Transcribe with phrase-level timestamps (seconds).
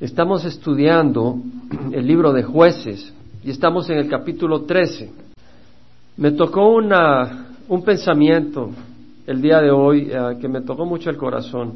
[0.00, 1.38] Estamos estudiando
[1.92, 3.12] el libro de jueces
[3.44, 5.12] y estamos en el capítulo 13.
[6.16, 8.70] Me tocó una, un pensamiento
[9.24, 11.74] el día de hoy eh, que me tocó mucho el corazón.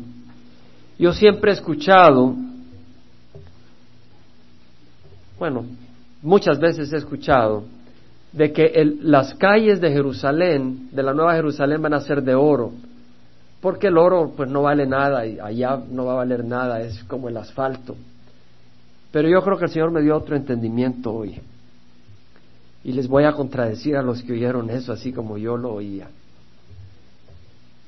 [0.99, 2.35] Yo siempre he escuchado,
[5.39, 5.65] bueno,
[6.21, 7.67] muchas veces he escuchado,
[8.33, 12.73] de que las calles de Jerusalén, de la Nueva Jerusalén, van a ser de oro,
[13.61, 17.03] porque el oro pues no vale nada y allá no va a valer nada, es
[17.05, 17.97] como el asfalto.
[19.11, 21.41] Pero yo creo que el Señor me dio otro entendimiento hoy.
[22.85, 26.09] Y les voy a contradecir a los que oyeron eso así como yo lo oía.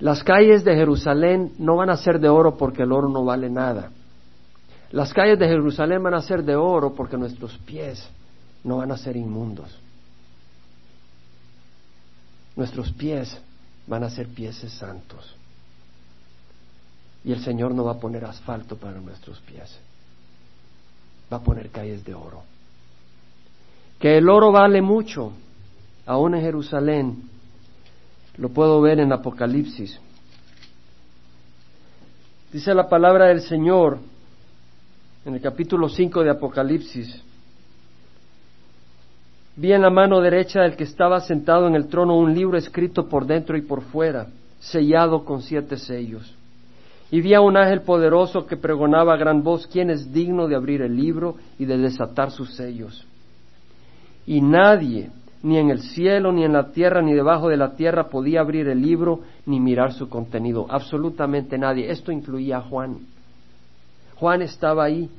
[0.01, 3.51] Las calles de Jerusalén no van a ser de oro porque el oro no vale
[3.51, 3.91] nada.
[4.91, 8.09] Las calles de Jerusalén van a ser de oro porque nuestros pies
[8.65, 9.79] no van a ser inmundos.
[12.57, 13.39] Nuestros pies
[13.87, 15.37] van a ser pies santos.
[17.25, 19.79] Y el Señor no va a poner asfalto para nuestros pies.
[21.33, 22.43] Va a poner calles de oro.
[23.99, 25.33] Que el oro vale mucho,
[26.07, 27.29] aún en Jerusalén.
[28.37, 30.01] Lo puedo ver en Apocalipsis.
[32.53, 33.99] Dice la palabra del Señor
[35.25, 37.23] en el capítulo 5 de Apocalipsis.
[39.57, 43.09] Vi en la mano derecha del que estaba sentado en el trono un libro escrito
[43.09, 46.35] por dentro y por fuera, sellado con siete sellos.
[47.11, 50.55] Y vi a un ángel poderoso que pregonaba a gran voz quién es digno de
[50.55, 53.05] abrir el libro y de desatar sus sellos.
[54.27, 55.11] Y nadie,
[55.43, 58.69] ni en el cielo, ni en la tierra, ni debajo de la tierra, podía abrir
[58.69, 60.67] el libro ni mirar su contenido.
[60.69, 61.91] Absolutamente nadie.
[61.91, 62.99] Esto incluía a Juan.
[64.15, 65.11] Juan estaba ahí.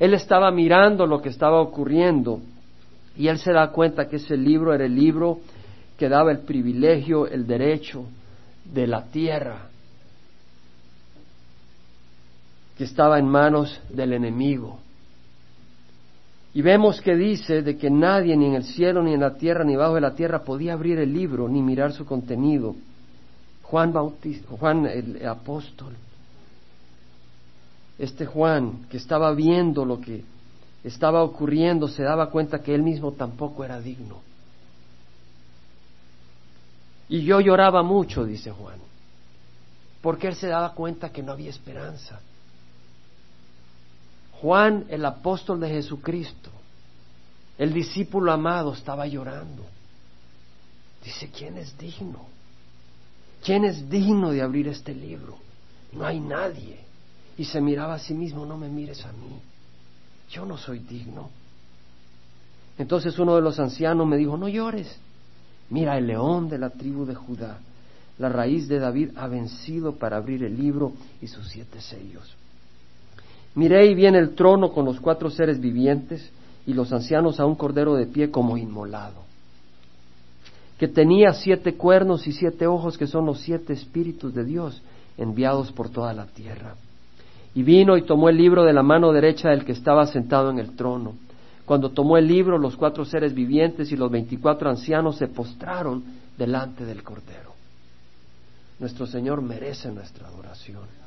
[0.00, 2.40] Él estaba mirando lo que estaba ocurriendo
[3.16, 5.38] y él se da cuenta que ese libro era el libro
[5.96, 8.06] que daba el privilegio, el derecho
[8.64, 9.68] de la tierra,
[12.76, 14.78] que estaba en manos del enemigo.
[16.54, 19.64] Y vemos que dice de que nadie, ni en el cielo, ni en la tierra,
[19.64, 22.76] ni bajo de la tierra, podía abrir el libro ni mirar su contenido.
[23.62, 25.94] Juan Bautista, Juan el apóstol,
[27.98, 30.22] este Juan que estaba viendo lo que
[30.84, 34.18] estaba ocurriendo, se daba cuenta que él mismo tampoco era digno.
[37.08, 38.78] Y yo lloraba mucho, dice Juan,
[40.02, 42.20] porque él se daba cuenta que no había esperanza.
[44.44, 46.50] Juan, el apóstol de Jesucristo,
[47.56, 49.62] el discípulo amado, estaba llorando.
[51.02, 52.26] Dice, ¿quién es digno?
[53.42, 55.38] ¿Quién es digno de abrir este libro?
[55.92, 56.78] No hay nadie.
[57.38, 59.40] Y se miraba a sí mismo, no me mires a mí.
[60.28, 61.30] Yo no soy digno.
[62.76, 64.94] Entonces uno de los ancianos me dijo, no llores.
[65.70, 67.60] Mira, el león de la tribu de Judá,
[68.18, 72.36] la raíz de David, ha vencido para abrir el libro y sus siete sellos.
[73.54, 76.30] Miré y vi en el trono con los cuatro seres vivientes
[76.66, 79.22] y los ancianos a un cordero de pie como inmolado,
[80.78, 84.82] que tenía siete cuernos y siete ojos, que son los siete espíritus de Dios
[85.16, 86.74] enviados por toda la tierra.
[87.54, 90.58] Y vino y tomó el libro de la mano derecha del que estaba sentado en
[90.58, 91.14] el trono.
[91.64, 96.02] Cuando tomó el libro, los cuatro seres vivientes y los veinticuatro ancianos se postraron
[96.36, 97.54] delante del Cordero.
[98.80, 101.03] Nuestro Señor merece nuestra adoración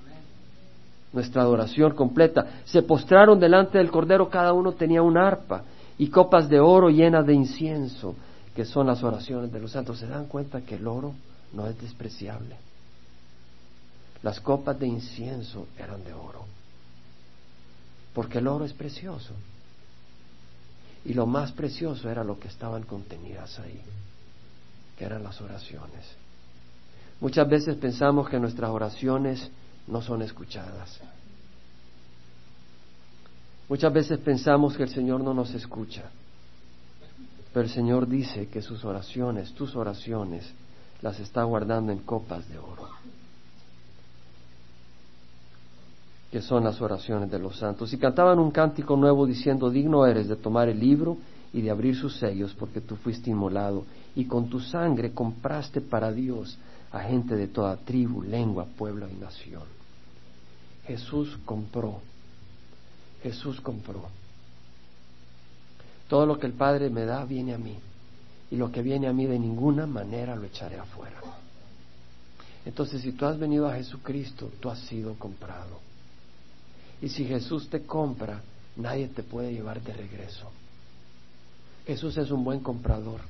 [1.14, 2.62] nuestra adoración completa.
[2.66, 5.64] Se postraron delante del Cordero, cada uno tenía un arpa
[5.98, 8.16] y copas de oro llenas de incienso,
[8.56, 10.00] que son las oraciones de los santos.
[10.00, 11.14] ¿Se dan cuenta que el oro
[11.54, 12.56] no es despreciable?
[14.24, 16.46] Las copas de incienso eran de oro,
[18.14, 19.34] porque el oro es precioso.
[21.06, 23.80] Y lo más precioso era lo que estaban contenidas ahí,
[24.98, 26.06] que eran las oraciones.
[27.22, 29.50] Muchas veces pensamos que nuestras oraciones
[29.88, 31.00] no son escuchadas.
[33.70, 36.04] Muchas veces pensamos que el Señor no nos escucha,
[37.54, 40.50] pero el Señor dice que sus oraciones, tus oraciones,
[41.02, 42.90] las está guardando en copas de oro,
[46.32, 47.92] que son las oraciones de los santos.
[47.94, 51.18] Y cantaban un cántico nuevo diciendo, digno eres de tomar el libro
[51.52, 53.84] y de abrir sus sellos, porque tú fuiste inmolado,
[54.16, 56.58] y con tu sangre compraste para Dios
[56.92, 59.77] a gente de toda tribu, lengua, pueblo y nación.
[60.88, 62.02] Jesús compró.
[63.22, 64.10] Jesús compró.
[66.08, 67.78] Todo lo que el Padre me da viene a mí.
[68.50, 71.22] Y lo que viene a mí de ninguna manera lo echaré afuera.
[72.66, 75.80] Entonces, si tú has venido a Jesucristo, tú has sido comprado.
[77.02, 78.42] Y si Jesús te compra,
[78.78, 80.50] nadie te puede llevar de regreso.
[81.86, 83.22] Jesús es un buen comprador.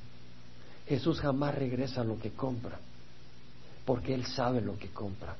[0.86, 2.78] Jesús jamás regresa lo que compra,
[3.84, 5.36] porque Él sabe lo que compra.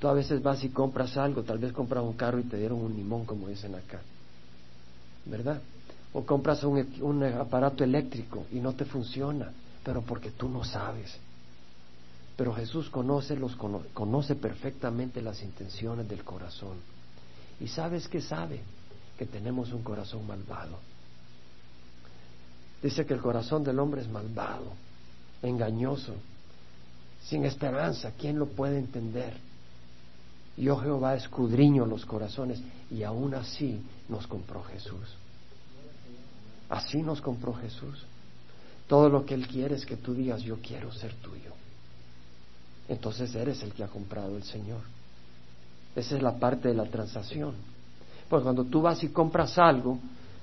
[0.00, 2.80] Tú a veces vas y compras algo, tal vez compras un carro y te dieron
[2.80, 4.00] un limón, como dicen acá,
[5.26, 5.60] ¿verdad?
[6.14, 9.52] O compras un, aparato eléctrico y no te funciona,
[9.84, 11.18] pero porque tú no sabes.
[12.34, 13.54] Pero Jesús conoce, los,
[13.92, 16.78] conoce perfectamente las intenciones del corazón.
[17.60, 18.62] ¿Y sabes que sabe?
[19.18, 20.78] Que tenemos un corazón malvado.
[22.82, 24.72] Dice que el corazón del hombre es malvado,
[25.42, 26.14] engañoso,
[27.22, 28.12] sin esperanza.
[28.18, 29.49] ¿Quién lo puede entender?
[30.60, 32.60] Yo Jehová escudriño los corazones
[32.90, 33.80] y aún así
[34.10, 35.16] nos compró Jesús.
[36.68, 38.04] Así nos compró Jesús.
[38.86, 41.52] Todo lo que Él quiere es que tú digas, yo quiero ser tuyo.
[42.90, 44.82] Entonces eres el que ha comprado el Señor.
[45.96, 47.54] Esa es la parte de la transacción.
[48.28, 49.98] Pues cuando tú vas y compras algo,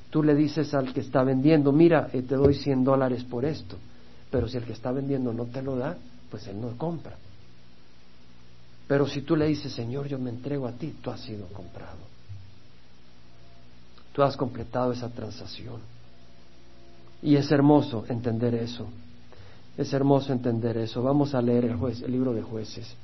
[0.09, 3.77] tú le dices al que está vendiendo, mira, eh, te doy 100 dólares por esto.
[4.31, 5.95] Pero si el que está vendiendo no te lo da,
[6.31, 7.17] pues él no compra.
[8.87, 11.97] Pero si tú le dices, Señor, yo me entrego a ti, tú has sido comprado.
[14.13, 15.81] Tú has completado esa transacción.
[17.21, 18.87] Y es hermoso entender eso.
[19.77, 21.03] Es hermoso entender eso.
[21.03, 22.95] Vamos a leer el, el libro de jueces.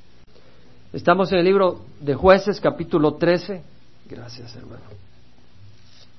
[0.92, 3.62] Estamos en el libro de jueces, capítulo 13.
[4.08, 4.82] Gracias, hermano.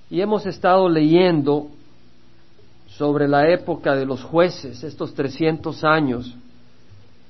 [0.09, 1.69] Y hemos estado leyendo
[2.88, 6.35] sobre la época de los jueces, estos 300 años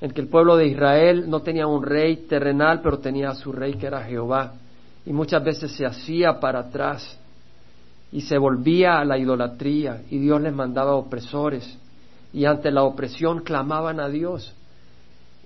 [0.02, 3.52] en que el pueblo de Israel no tenía un rey terrenal, pero tenía a su
[3.52, 4.54] rey que era Jehová.
[5.06, 7.18] Y muchas veces se hacía para atrás
[8.12, 11.78] y se volvía a la idolatría y Dios les mandaba opresores
[12.34, 14.54] y ante la opresión clamaban a Dios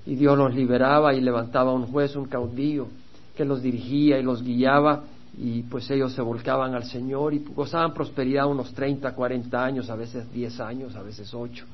[0.05, 2.87] y Dios los liberaba y levantaba un juez, un caudillo
[3.35, 5.03] que los dirigía y los guiaba
[5.37, 9.95] y pues ellos se volcaban al Señor y gozaban prosperidad unos 30, 40 años, a
[9.95, 11.65] veces 10 años, a veces 8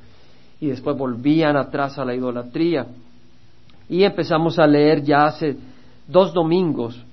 [0.59, 2.87] y después volvían atrás a la idolatría.
[3.89, 5.55] Y empezamos a leer ya hace
[6.07, 7.05] dos domingos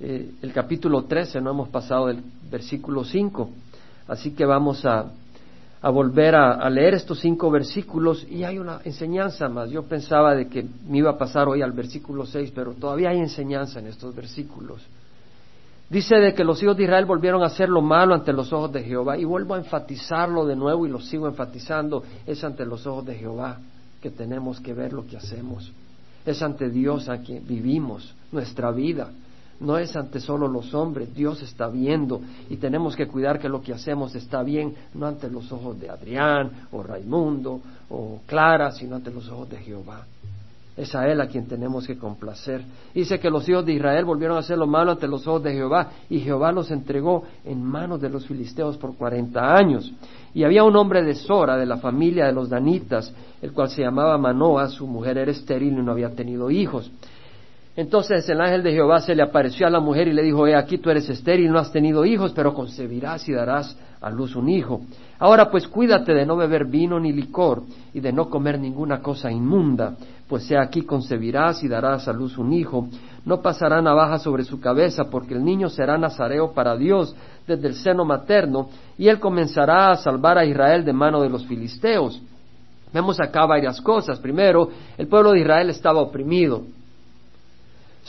[0.00, 3.50] eh, el capítulo 13, no hemos pasado del versículo 5,
[4.06, 5.06] así que vamos a,
[5.82, 9.70] a volver a, a, leer estos cinco versículos y hay una enseñanza más.
[9.70, 13.18] Yo pensaba de que me iba a pasar hoy al versículo 6, pero todavía hay
[13.18, 14.82] enseñanza en estos versículos.
[15.90, 18.72] Dice de que los hijos de Israel volvieron a hacer lo malo ante los ojos
[18.72, 19.16] de Jehová.
[19.16, 22.02] Y vuelvo a enfatizarlo de nuevo y lo sigo enfatizando.
[22.26, 23.58] Es ante los ojos de Jehová
[24.02, 25.72] que tenemos que ver lo que hacemos.
[26.26, 29.08] Es ante Dios a quien vivimos nuestra vida.
[29.60, 31.14] No es ante solo los hombres.
[31.14, 32.20] Dios está viendo
[32.50, 35.88] y tenemos que cuidar que lo que hacemos está bien, no ante los ojos de
[35.88, 40.04] Adrián o Raimundo o Clara, sino ante los ojos de Jehová.
[40.78, 42.62] Es a Él a quien tenemos que complacer.
[42.94, 45.52] Dice que los hijos de Israel volvieron a hacer lo malo ante los ojos de
[45.52, 49.92] Jehová y Jehová los entregó en manos de los filisteos por cuarenta años.
[50.34, 53.82] Y había un hombre de Sora, de la familia de los Danitas, el cual se
[53.82, 56.88] llamaba Manoa, su mujer era estéril y no había tenido hijos.
[57.78, 60.56] Entonces el ángel de Jehová se le apareció a la mujer y le dijo, he
[60.56, 64.48] aquí tú eres estéril, no has tenido hijos, pero concebirás y darás a luz un
[64.48, 64.80] hijo.
[65.20, 67.62] Ahora pues cuídate de no beber vino ni licor
[67.94, 69.94] y de no comer ninguna cosa inmunda,
[70.26, 72.88] pues sea aquí concebirás y darás a luz un hijo.
[73.24, 77.14] No pasará navaja sobre su cabeza, porque el niño será nazareo para Dios
[77.46, 81.46] desde el seno materno, y él comenzará a salvar a Israel de mano de los
[81.46, 82.20] filisteos.
[82.92, 84.18] Vemos acá varias cosas.
[84.18, 86.64] Primero, el pueblo de Israel estaba oprimido.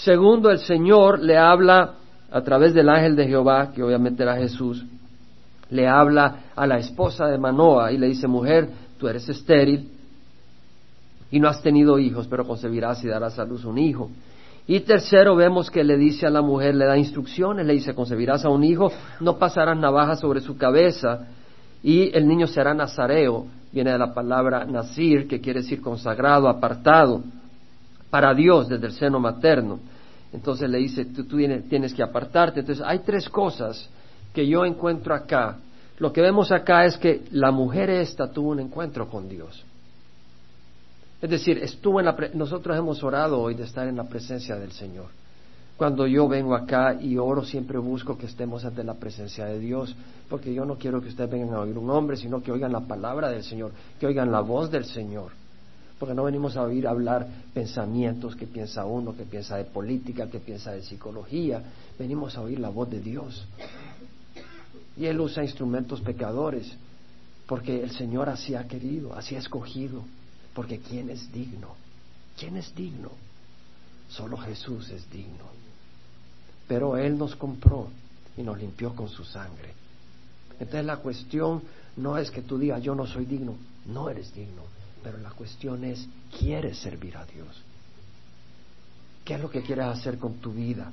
[0.04, 1.96] Segundo, el Señor le habla
[2.32, 4.86] a través del ángel de Jehová, que obviamente era Jesús,
[5.70, 9.90] le habla a la esposa de Manoa y le dice, mujer, tú eres estéril
[11.32, 14.10] y no has tenido hijos, pero concebirás y darás a luz un hijo.
[14.68, 18.46] Y tercero, vemos que le dice a la mujer, le da instrucciones, le dice, concebirás
[18.46, 21.28] a un hijo, no pasarás navaja sobre su cabeza
[21.84, 27.22] y el niño será nazareo, viene de la palabra nazir, que quiere decir consagrado, apartado,
[28.10, 29.80] para Dios desde el seno materno.
[30.32, 32.60] Entonces le dice, tú, tienes que apartarte.
[32.62, 33.90] Entonces hay tres cosas
[34.34, 35.58] que yo encuentro acá,
[36.00, 39.66] lo que vemos acá es que la mujer esta tuvo un encuentro con Dios.
[41.22, 44.72] Es decir, estuvo en la nosotros hemos orado hoy de estar en la presencia del
[44.72, 45.08] Señor.
[45.76, 49.96] Cuando yo vengo acá y oro, siempre busco que estemos ante la presencia de Dios,
[50.30, 52.82] porque yo no quiero que ustedes vengan a oír un hombre, sino que oigan la
[52.82, 55.32] palabra del Señor, que oigan la voz del Señor.
[56.00, 60.40] Porque no venimos a oír hablar pensamientos que piensa uno, que piensa de política, que
[60.40, 61.62] piensa de psicología.
[62.00, 63.46] Venimos a oír la voz de Dios.
[64.96, 66.72] Y Él usa instrumentos pecadores,
[67.46, 70.04] porque el Señor así ha querido, así ha escogido,
[70.54, 71.76] porque ¿quién es digno?
[72.38, 73.12] ¿Quién es digno?
[74.08, 75.46] Solo Jesús es digno.
[76.68, 77.88] Pero Él nos compró
[78.38, 79.74] y nos limpió con su sangre.
[80.60, 81.62] Entonces la cuestión
[81.98, 84.64] no es que tú digas yo no soy digno, no eres digno,
[85.04, 87.48] pero la cuestión es, ¿quieres servir a Dios?
[89.24, 90.92] ¿Qué es lo que quieres hacer con tu vida?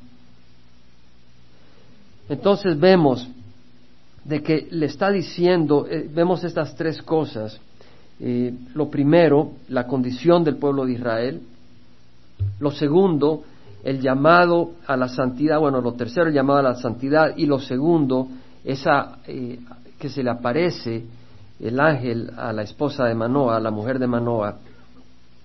[2.28, 3.28] Entonces vemos
[4.24, 7.60] de que le está diciendo, eh, vemos estas tres cosas.
[8.18, 11.42] Eh, lo primero, la condición del pueblo de Israel.
[12.58, 13.44] Lo segundo,
[13.84, 15.60] el llamado a la santidad.
[15.60, 17.36] Bueno, lo tercero, el llamado a la santidad.
[17.36, 18.28] Y lo segundo,
[18.64, 19.60] esa eh,
[19.98, 21.04] que se le aparece
[21.60, 24.58] el ángel a la esposa de Manoa, a la mujer de Manoa,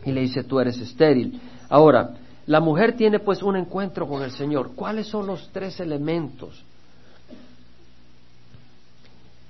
[0.06, 1.40] y le dice, tú eres estéril.
[1.70, 2.16] Ahora,
[2.48, 4.72] la mujer tiene pues un encuentro con el Señor.
[4.76, 6.64] ¿Cuáles son los tres elementos?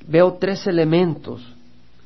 [0.08, 1.42] Veo tres elementos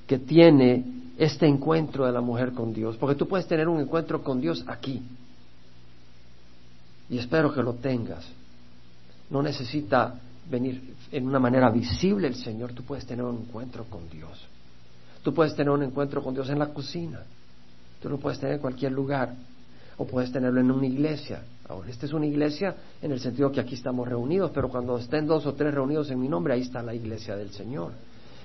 [0.05, 0.83] que tiene
[1.17, 4.63] este encuentro de la mujer con Dios, porque tú puedes tener un encuentro con Dios
[4.67, 5.01] aquí,
[7.09, 8.25] y espero que lo tengas.
[9.29, 10.15] No necesita
[10.49, 14.47] venir en una manera visible el Señor, tú puedes tener un encuentro con Dios.
[15.23, 17.21] Tú puedes tener un encuentro con Dios en la cocina,
[18.01, 19.33] tú lo puedes tener en cualquier lugar,
[19.97, 21.41] o puedes tenerlo en una iglesia.
[21.67, 25.25] Ahora, esta es una iglesia en el sentido que aquí estamos reunidos, pero cuando estén
[25.25, 27.91] dos o tres reunidos en mi nombre, ahí está la iglesia del Señor.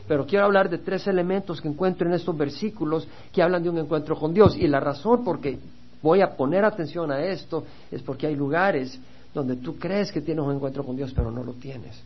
[0.08, 3.78] Pero quiero hablar de tres elementos que encuentro en estos versículos que hablan de un
[3.78, 4.56] encuentro con Dios.
[4.56, 5.58] Y la razón por que
[6.02, 8.98] voy a poner atención a esto es porque hay lugares
[9.32, 12.00] donde tú crees que tienes un encuentro con Dios, pero no lo tienes.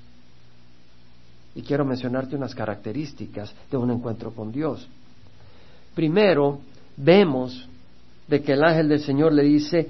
[1.54, 4.87] Y quiero mencionarte unas características de un encuentro con Dios.
[5.95, 6.59] Primero,
[6.97, 7.69] vemos
[8.26, 9.88] de que el ángel del Señor le dice,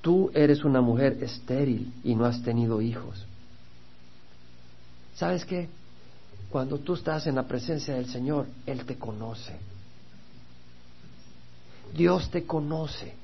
[0.00, 3.24] tú eres una mujer estéril y no has tenido hijos.
[5.14, 5.68] ¿Sabes qué?
[6.50, 9.56] Cuando tú estás en la presencia del Señor, Él te conoce.
[11.96, 13.14] Dios te conoce.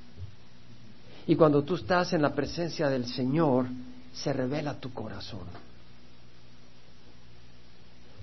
[1.31, 3.67] Y cuando tú estás en la presencia del Señor,
[4.13, 5.47] se revela tu corazón.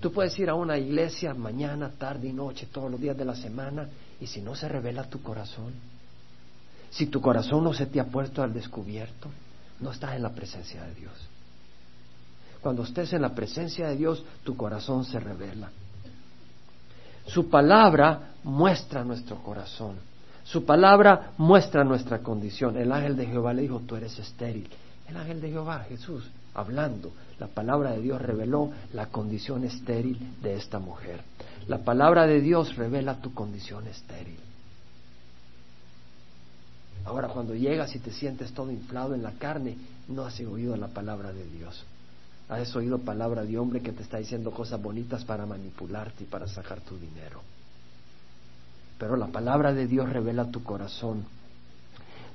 [0.01, 3.33] Tú puedes ir a una iglesia mañana, tarde y noche, todos los días de la
[3.33, 3.87] semana,
[4.19, 5.71] y si no se revela tu corazón,
[6.89, 9.29] si tu corazón no se te ha puesto al descubierto,
[9.79, 11.13] no estás en la presencia de Dios.
[12.59, 15.71] Cuando estés en la presencia de Dios, tu corazón se revela.
[17.25, 19.95] Su palabra muestra nuestro corazón.
[20.47, 22.77] Su palabra muestra nuestra condición.
[22.77, 24.69] El ángel de Jehová le dijo, tú eres estéril.
[25.05, 30.55] El ángel de Jehová, Jesús, hablando, la palabra de Dios reveló la condición estéril de
[30.55, 31.19] esta mujer.
[31.67, 34.39] La palabra de Dios revela tu condición estéril.
[37.03, 39.75] Ahora, cuando llegas y te sientes todo inflado en la carne,
[40.07, 41.83] no has oído la palabra de Dios.
[42.47, 46.47] Has oído palabra de hombre que te está diciendo cosas bonitas para manipularte y para
[46.47, 47.41] sacar tu dinero.
[48.97, 51.25] Pero la palabra de Dios revela tu corazón.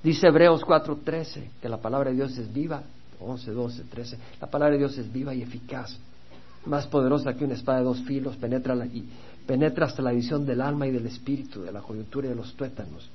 [0.03, 2.83] Dice Hebreos 4:13 que la palabra de Dios es viva
[3.25, 4.19] 11, 12, 13.
[4.41, 5.97] La palabra de Dios es viva y eficaz,
[6.67, 9.05] más poderosa que una espada de dos filos, penetra, y,
[9.47, 12.55] penetra hasta la visión del alma y del espíritu, de la coyuntura y de los
[12.55, 13.09] tuétanos.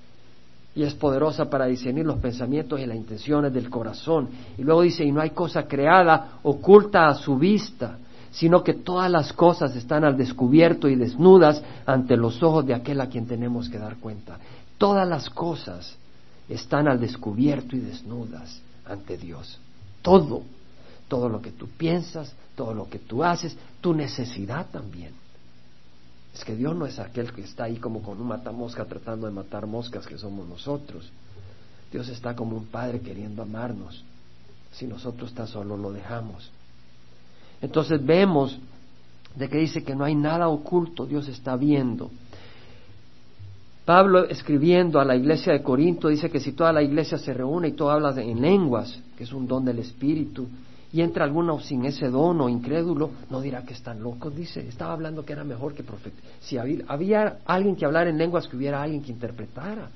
[0.75, 4.29] Y es poderosa para discernir los pensamientos y las intenciones del corazón.
[4.57, 7.97] Y luego dice, y no hay cosa creada oculta a su vista,
[8.31, 13.01] sino que todas las cosas están al descubierto y desnudas ante los ojos de aquel
[13.01, 14.39] a quien tenemos que dar cuenta.
[14.77, 15.95] Todas las cosas
[16.49, 19.59] están al descubierto y desnudas ante Dios
[20.07, 20.43] todo,
[21.09, 25.11] todo lo que tú piensas, todo lo que tú haces, tu necesidad también.
[26.33, 29.33] Es que Dios no es aquel que está ahí como con un matamosca tratando de
[29.33, 31.11] matar moscas que somos nosotros.
[31.91, 34.05] Dios está como un padre queriendo amarnos.
[34.71, 36.51] Si nosotros tan solo lo dejamos.
[37.61, 38.59] Entonces vemos
[39.35, 42.09] de que dice que no hay nada oculto, Dios está viendo.
[43.85, 47.69] Pablo escribiendo a la iglesia de Corinto dice que si toda la iglesia se reúne
[47.69, 50.47] y todo habla en lenguas, que es un don del Espíritu,
[50.91, 54.67] y entra alguno sin ese don o incrédulo, no dirá que están locos, dice.
[54.67, 56.17] Estaba hablando que era mejor que profeta.
[56.39, 59.89] Si había, había alguien que hablara en lenguas, que hubiera alguien que interpretara,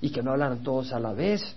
[0.00, 1.56] y que no hablaran todos a la vez,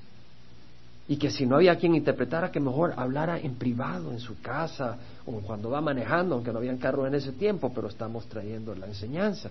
[1.07, 4.97] y que si no había quien interpretara, que mejor hablara en privado, en su casa,
[5.25, 8.87] o cuando va manejando, aunque no habían carro en ese tiempo, pero estamos trayendo la
[8.87, 9.49] enseñanza.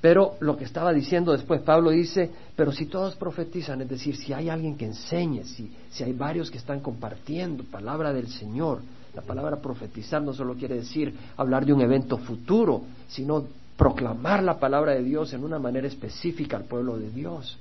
[0.00, 4.32] Pero lo que estaba diciendo después, Pablo dice, pero si todos profetizan, es decir, si
[4.32, 8.80] hay alguien que enseñe, si, si hay varios que están compartiendo palabra del Señor,
[9.14, 13.44] la palabra profetizar no solo quiere decir hablar de un evento futuro, sino
[13.76, 17.58] proclamar la palabra de Dios en una manera específica al pueblo de Dios.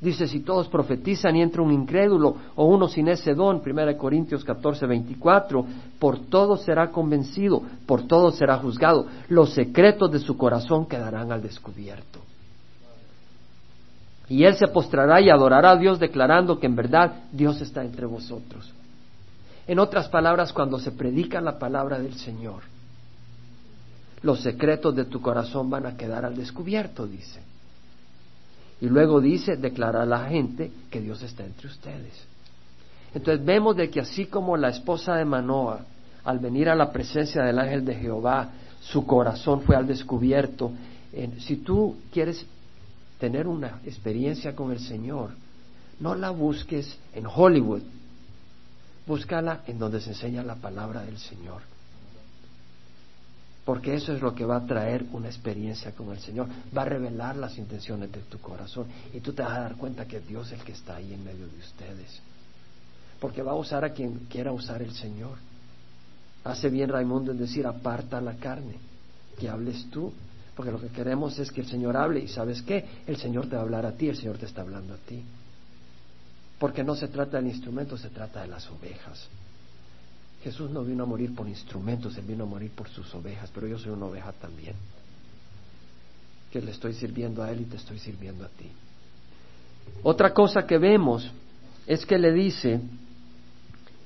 [0.00, 4.44] Dice, si todos profetizan y entra un incrédulo o uno sin ese don, 1 Corintios
[4.44, 5.64] 14, 24,
[5.98, 11.42] por todo será convencido, por todo será juzgado, los secretos de su corazón quedarán al
[11.42, 12.20] descubierto.
[14.28, 18.04] Y él se postrará y adorará a Dios declarando que en verdad Dios está entre
[18.04, 18.70] vosotros.
[19.66, 22.62] En otras palabras, cuando se predica la palabra del Señor,
[24.22, 27.45] los secretos de tu corazón van a quedar al descubierto, dice.
[28.80, 32.12] Y luego dice, declara a la gente que Dios está entre ustedes.
[33.14, 35.80] Entonces vemos de que así como la esposa de Manoa,
[36.24, 40.72] al venir a la presencia del ángel de Jehová, su corazón fue al descubierto.
[41.38, 42.44] si tú quieres
[43.18, 45.30] tener una experiencia con el Señor,
[46.00, 47.82] no la busques en Hollywood,
[49.06, 51.62] búscala en donde se enseña la palabra del Señor.
[53.66, 56.46] Porque eso es lo que va a traer una experiencia con el Señor.
[56.74, 58.86] Va a revelar las intenciones de tu corazón.
[59.12, 61.24] Y tú te vas a dar cuenta que Dios es el que está ahí en
[61.24, 62.20] medio de ustedes.
[63.18, 65.36] Porque va a usar a quien quiera usar el Señor.
[66.44, 68.76] Hace bien Raimundo en decir, aparta la carne,
[69.36, 70.12] que hables tú.
[70.54, 72.20] Porque lo que queremos es que el Señor hable.
[72.20, 72.84] Y sabes qué?
[73.04, 75.24] El Señor te va a hablar a ti, el Señor te está hablando a ti.
[76.60, 79.28] Porque no se trata del instrumento, se trata de las ovejas.
[80.42, 83.66] Jesús no vino a morir por instrumentos, Él vino a morir por sus ovejas, pero
[83.66, 84.74] yo soy una oveja también,
[86.50, 88.70] que le estoy sirviendo a Él y te estoy sirviendo a ti.
[90.02, 91.30] Otra cosa que vemos
[91.86, 92.80] es que le dice,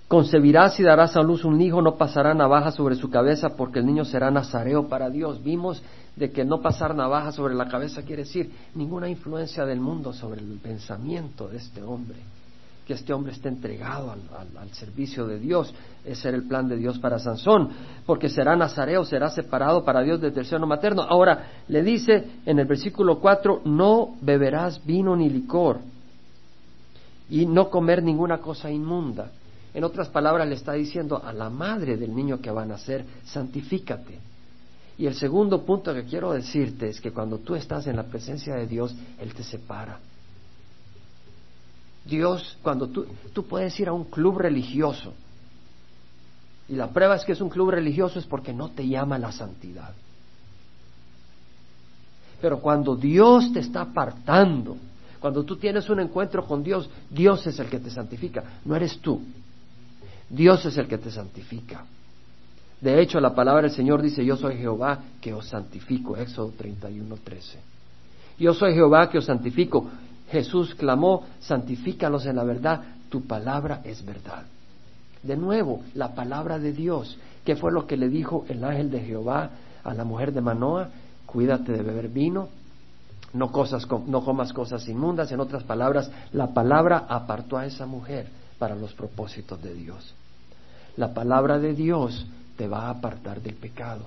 [0.09, 3.87] concebirás y darás a luz un hijo, no pasará navaja sobre su cabeza porque el
[3.87, 5.43] niño será nazareo para Dios.
[5.43, 5.83] Vimos
[6.17, 10.41] de que no pasar navaja sobre la cabeza quiere decir ninguna influencia del mundo sobre
[10.41, 12.19] el pensamiento de este hombre
[12.91, 15.73] que este hombre esté entregado al, servicio de Dios.
[16.05, 17.69] Ese era el plan de Dios para Sansón,
[18.05, 21.03] porque será nazareo, será separado para Dios desde el seno materno.
[21.03, 25.79] Ahora, le dice en el versículo 4, no beberás vino ni licor
[27.29, 29.31] y no comer ninguna cosa inmunda.
[29.73, 33.05] En otras palabras, le está diciendo a la madre del niño que va a nacer,
[33.23, 34.19] santifícate.
[34.99, 38.57] Y el segundo punto que quiero decirte es que cuando tú estás en la presencia
[38.57, 40.01] de Dios, Él te separa.
[42.05, 45.13] Dios, cuando tú, tú puedes ir a un club religioso,
[46.69, 49.33] y la prueba es que es un club religioso es porque no te llama la
[49.33, 49.93] santidad.
[52.41, 54.77] Pero cuando Dios te está apartando,
[55.19, 58.99] cuando tú tienes un encuentro con Dios, Dios es el que te santifica, no eres
[59.01, 59.21] tú.
[60.29, 61.85] Dios es el que te santifica.
[62.81, 67.17] De hecho, la palabra del Señor dice, yo soy Jehová que os santifico, Éxodo 31,
[67.17, 67.59] 13.
[68.39, 69.91] Yo soy Jehová que os santifico.
[70.31, 74.45] Jesús clamó, santifícalos en la verdad, tu palabra es verdad.
[75.23, 79.01] De nuevo, la palabra de Dios, ¿qué fue lo que le dijo el ángel de
[79.01, 79.51] Jehová
[79.83, 80.89] a la mujer de Manoa?
[81.27, 82.49] Cuídate de beber vino,
[83.33, 85.31] no, cosas, no comas cosas inmundas.
[85.33, 90.15] En otras palabras, la palabra apartó a esa mujer para los propósitos de Dios.
[90.97, 94.05] La palabra de Dios te va a apartar del pecado.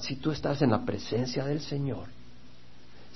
[0.00, 2.06] si tú estás en la presencia del Señor,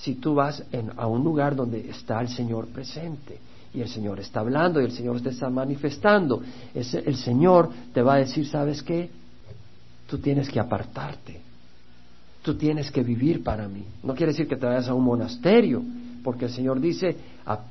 [0.05, 0.63] si tú vas
[0.99, 3.39] a un lugar donde está el Señor presente
[3.73, 6.43] y el Señor está hablando y el Señor te está manifestando,
[6.75, 9.09] el Señor te va a decir, ¿sabes qué?
[10.07, 11.41] Tú tienes que apartarte,
[12.43, 13.83] tú tienes que vivir para mí.
[14.03, 15.83] No quiere decir que te vayas a un monasterio,
[16.23, 17.17] porque el Señor dice,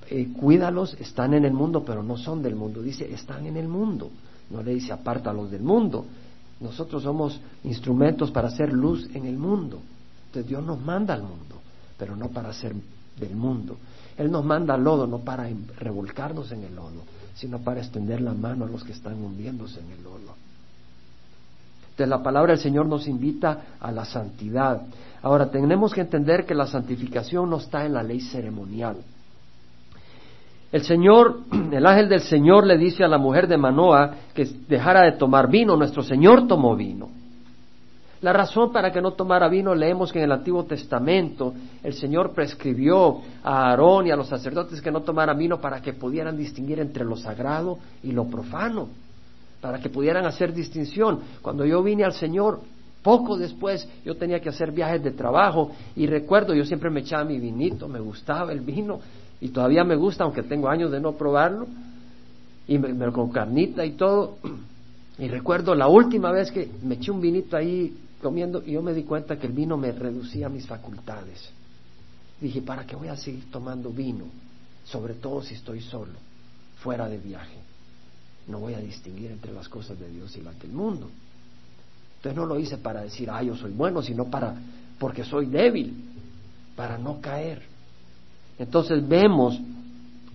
[0.09, 2.81] eh, cuídalos, están en el mundo, pero no son del mundo.
[2.81, 4.09] Dice, están en el mundo.
[4.49, 6.03] No le dice, apártalos del mundo.
[6.59, 9.81] Nosotros somos instrumentos para hacer luz en el mundo.
[10.25, 11.62] Entonces Dios nos manda al mundo
[11.97, 12.73] pero no para ser
[13.19, 13.77] del mundo.
[14.17, 17.03] Él nos manda lodo no para revolcarnos en el lodo,
[17.35, 20.35] sino para extender la mano a los que están hundiéndose en el lodo.
[21.83, 24.81] Entonces la palabra del Señor nos invita a la santidad.
[25.21, 28.97] Ahora tenemos que entender que la santificación no está en la ley ceremonial.
[30.71, 35.03] El Señor, el ángel del Señor le dice a la mujer de Manoa que dejara
[35.03, 35.77] de tomar vino.
[35.77, 37.09] Nuestro Señor tomó vino.
[38.23, 42.31] La razón para que no tomara vino, leemos que en el Antiguo Testamento el Señor
[42.31, 46.79] prescribió a Aarón y a los sacerdotes que no tomaran vino para que pudieran distinguir
[46.79, 48.87] entre lo sagrado y lo profano,
[49.59, 51.19] para que pudieran hacer distinción.
[51.41, 52.61] Cuando yo vine al Señor,
[53.01, 57.25] poco después yo tenía que hacer viajes de trabajo y recuerdo, yo siempre me echaba
[57.25, 59.01] mi vinito, me gustaba el vino
[59.41, 61.67] y todavía me gusta, aunque tengo años de no probarlo,
[62.69, 64.37] y me, con carnita y todo.
[65.19, 68.93] Y recuerdo la última vez que me eché un vinito ahí comiendo y yo me
[68.93, 71.51] di cuenta que el vino me reducía mis facultades.
[72.41, 74.25] Dije, ¿para qué voy a seguir tomando vino?
[74.85, 76.13] Sobre todo si estoy solo,
[76.77, 77.57] fuera de viaje.
[78.47, 81.09] No voy a distinguir entre las cosas de Dios y las del mundo.
[82.17, 84.55] Entonces no lo hice para decir, ah, yo soy bueno, sino para,
[84.97, 85.93] porque soy débil,
[86.75, 87.61] para no caer.
[88.57, 89.59] Entonces vemos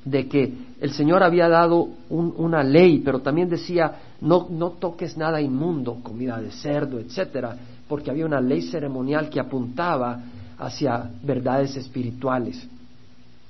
[0.05, 5.41] de que el Señor había dado una ley, pero también decía, no, no toques nada
[5.41, 7.57] inmundo, comida de cerdo, etcétera,
[7.89, 10.21] porque había una ley ceremonial que apuntaba
[10.59, 12.69] hacia verdades espirituales.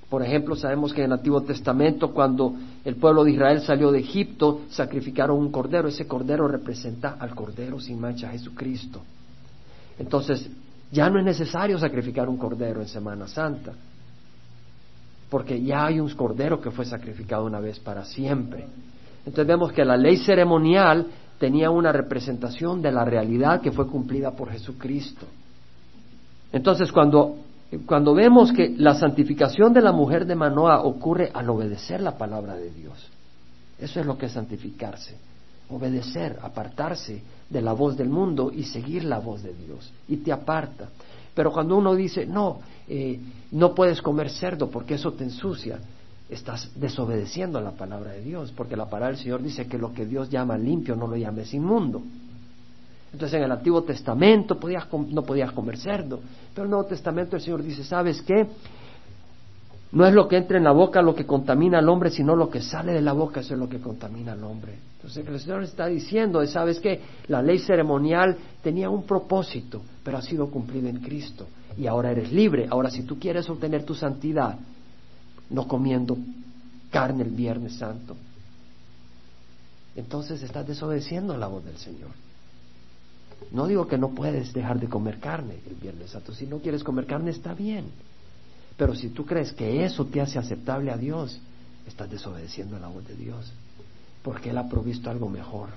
[0.08, 3.98] Por ejemplo, sabemos que en el Antiguo Testamento, cuando el pueblo de Israel salió de
[3.98, 5.88] Egipto, sacrificaron un cordero.
[5.88, 9.02] Ese cordero representa al cordero sin mancha, Jesucristo.
[9.98, 10.48] Entonces,
[10.90, 13.72] ya no es necesario sacrificar un cordero en Semana Santa.
[15.28, 18.64] porque ya hay un cordero que fue sacrificado una vez para siempre.
[19.26, 21.06] Entonces vemos que la ley ceremonial
[21.38, 25.26] tenía una representación de la realidad que fue cumplida por Jesucristo.
[26.52, 27.36] Entonces cuando,
[27.86, 32.56] cuando vemos que la santificación de la mujer de Manoa ocurre al obedecer la palabra
[32.56, 33.08] de Dios,
[33.78, 35.16] eso es lo que es santificarse,
[35.70, 40.32] obedecer, apartarse de la voz del mundo y seguir la voz de Dios, y te
[40.32, 40.88] aparta.
[41.34, 43.20] Pero cuando uno dice, no, eh,
[43.52, 45.78] no puedes comer cerdo porque eso te ensucia,
[46.28, 49.92] estás desobedeciendo a la palabra de Dios, porque la palabra del Señor dice que lo
[49.92, 52.02] que Dios llama limpio no lo llames inmundo.
[53.12, 54.58] Entonces en el Antiguo Testamento
[55.10, 56.20] no podías comer cerdo,
[56.54, 58.46] pero en el Nuevo Testamento el Señor dice, ¿sabes qué?
[59.90, 62.50] No es lo que entra en la boca lo que contamina al hombre, sino lo
[62.50, 64.74] que sale de la boca, eso es lo que contamina al hombre.
[64.96, 67.00] Entonces el Señor está diciendo, ¿sabes qué?
[67.28, 71.46] La ley ceremonial tenía un propósito, pero ha sido cumplida en Cristo.
[71.78, 72.66] Y ahora eres libre.
[72.68, 74.58] Ahora si tú quieres obtener tu santidad,
[75.50, 76.16] no comiendo
[76.90, 78.16] carne el Viernes Santo,
[79.96, 82.10] entonces estás desobedeciendo la voz del Señor.
[83.50, 86.34] No digo que no puedes dejar de comer carne el Viernes Santo.
[86.34, 87.86] Si no quieres comer carne, está bien.
[88.76, 91.40] Pero si tú crees que eso te hace aceptable a Dios,
[91.86, 93.50] estás desobedeciendo la voz de Dios.
[94.22, 95.70] Porque Él ha provisto algo mejor.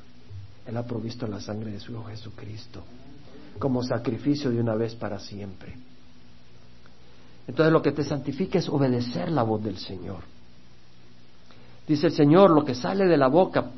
[0.67, 2.83] Él ha provisto la sangre de su Hijo Jesucristo
[3.59, 5.75] como sacrificio de una vez para siempre.
[7.51, 10.19] Entonces lo que te santifica es obedecer la voz del Señor.
[11.85, 13.71] Dice el Señor, lo que sale de la boca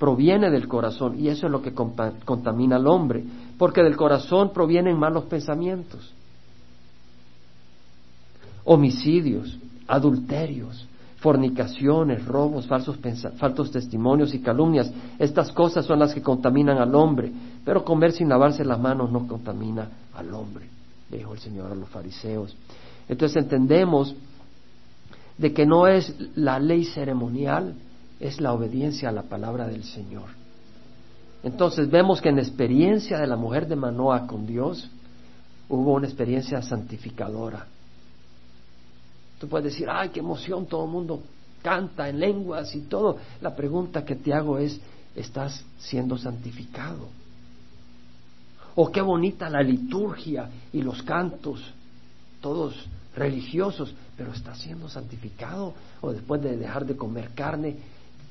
[0.00, 3.22] proviene del corazón y eso es lo que contamina al hombre,
[3.56, 6.12] porque del corazón provienen malos pensamientos,
[8.64, 10.84] homicidios, adulterios,
[11.18, 12.98] fornicaciones, robos, falsos,
[13.36, 14.90] falsos testimonios y calumnias.
[15.20, 17.30] Estas cosas son las que contaminan al hombre,
[17.64, 20.66] pero comer sin lavarse las manos no contamina al hombre,
[21.08, 22.56] dijo el Señor a los fariseos.
[23.10, 24.14] Entonces entendemos
[25.36, 27.74] de que no es la ley ceremonial,
[28.20, 30.28] es la obediencia a la palabra del Señor.
[31.42, 34.88] Entonces vemos que en la experiencia de la mujer de Manoa con Dios
[35.68, 37.66] hubo una experiencia santificadora.
[39.40, 41.20] Tú puedes decir, ay, qué emoción, todo el mundo
[41.62, 43.16] canta en lenguas y todo.
[43.40, 44.80] La pregunta que te hago es,
[45.16, 47.08] ¿estás siendo santificado?
[48.76, 51.60] O qué bonita la liturgia y los cantos,
[52.40, 52.76] todos
[53.16, 57.76] religiosos, pero está siendo santificado o después de dejar de comer carne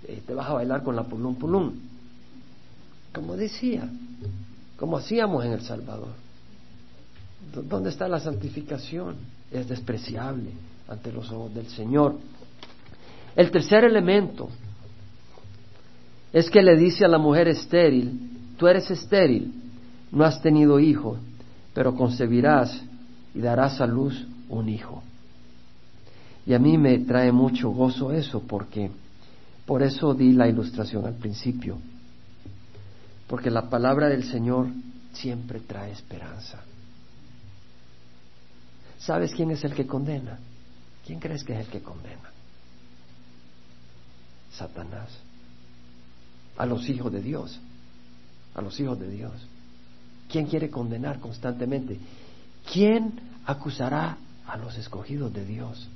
[0.08, 1.82] eh, te vas a bailar con la pulún pulún.
[3.14, 3.90] Como decía,
[4.78, 6.14] como hacíamos en El Salvador.
[7.54, 9.16] ¿Dónde está la santificación?
[9.52, 10.52] Es despreciable
[10.88, 12.18] ante los ojos del Señor.
[13.36, 14.50] El tercer elemento
[16.32, 19.54] es que le dice a la mujer estéril, tú eres estéril,
[20.12, 21.18] no has tenido hijo,
[21.74, 22.84] pero concebirás
[23.34, 25.04] y darás a luz un hijo.
[26.46, 28.90] Y a mí me trae mucho gozo eso, porque
[29.66, 31.78] por eso di la ilustración al principio,
[33.28, 34.68] porque la palabra del Señor
[35.14, 36.60] siempre trae esperanza.
[38.98, 40.40] ¿Sabes quién es el que condena?
[41.06, 42.30] ¿Quién crees que es el que condena?
[44.52, 45.10] Satanás.
[46.58, 47.60] A los hijos de Dios.
[48.56, 49.34] A los hijos de Dios.
[50.30, 51.98] ¿Quién quiere condenar constantemente?
[52.72, 53.14] ¿Quién
[53.46, 54.18] acusará
[54.50, 55.88] a los escogidos de Dios.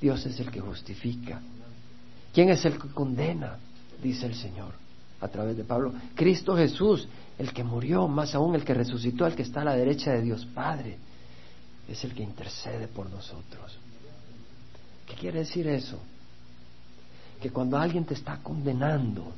[0.00, 1.40] Dios es el que justifica.
[2.32, 3.58] ¿Quién es el que condena?
[4.02, 4.72] Dice el Señor
[5.20, 5.92] a través de Pablo.
[6.14, 9.74] Cristo Jesús, el que murió, más aún el que resucitó, el que está a la
[9.74, 10.96] derecha de Dios Padre,
[11.88, 13.76] es el que intercede por nosotros.
[15.06, 15.98] ¿Qué quiere decir eso?
[17.40, 19.32] Que cuando alguien te está condenando,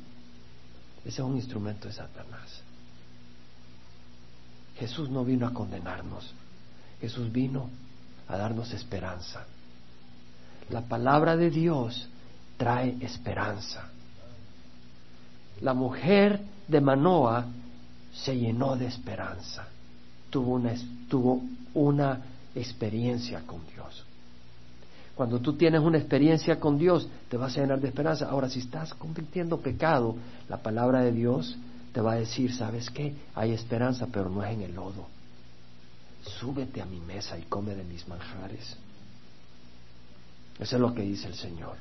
[1.05, 2.61] ese es un instrumento de Satanás.
[4.77, 6.33] Jesús no vino a condenarnos,
[6.99, 7.69] Jesús vino
[8.31, 9.45] a darnos esperanza.
[10.69, 12.07] La palabra de Dios
[12.55, 13.89] trae esperanza.
[15.59, 17.45] La mujer de Manoa
[18.13, 19.67] se llenó de esperanza,
[20.29, 20.73] tuvo una,
[21.09, 21.41] tuvo
[21.73, 22.21] una
[22.55, 24.05] experiencia con Dios.
[25.13, 28.29] Cuando tú tienes una experiencia con Dios, te vas a llenar de esperanza.
[28.29, 30.15] Ahora, si estás cometiendo pecado,
[30.47, 31.57] la palabra de Dios
[31.91, 33.13] te va a decir, ¿sabes qué?
[33.35, 35.20] Hay esperanza, pero no es en el lodo
[36.23, 38.77] súbete a mi mesa y come de mis manjares.
[40.59, 41.77] Eso es lo que dice el Señor.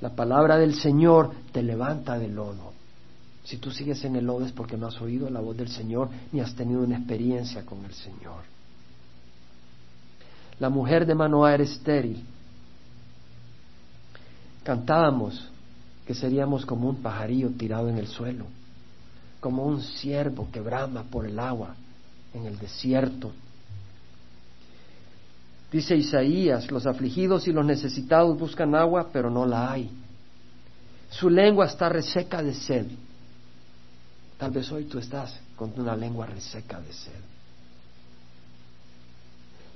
[0.00, 2.72] La palabra del Señor te levanta del lodo.
[3.44, 6.10] Si tú sigues en el lodo es porque no has oído la voz del Señor
[6.32, 8.42] ni has tenido una experiencia con el Señor.
[10.60, 12.24] La mujer de Manoah era estéril.
[14.62, 15.48] Cantábamos
[16.06, 18.46] que seríamos como un pajarillo tirado en el suelo,
[19.40, 21.74] como un ciervo que brama por el agua
[22.38, 23.32] en el desierto.
[25.70, 29.90] Dice Isaías, los afligidos y los necesitados buscan agua, pero no la hay.
[31.10, 32.86] Su lengua está reseca de sed.
[34.38, 37.20] Tal vez hoy tú estás con una lengua reseca de sed.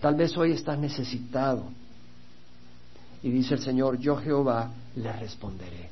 [0.01, 1.65] Tal vez hoy estás necesitado.
[3.23, 5.91] Y dice el Señor, yo Jehová le responderé.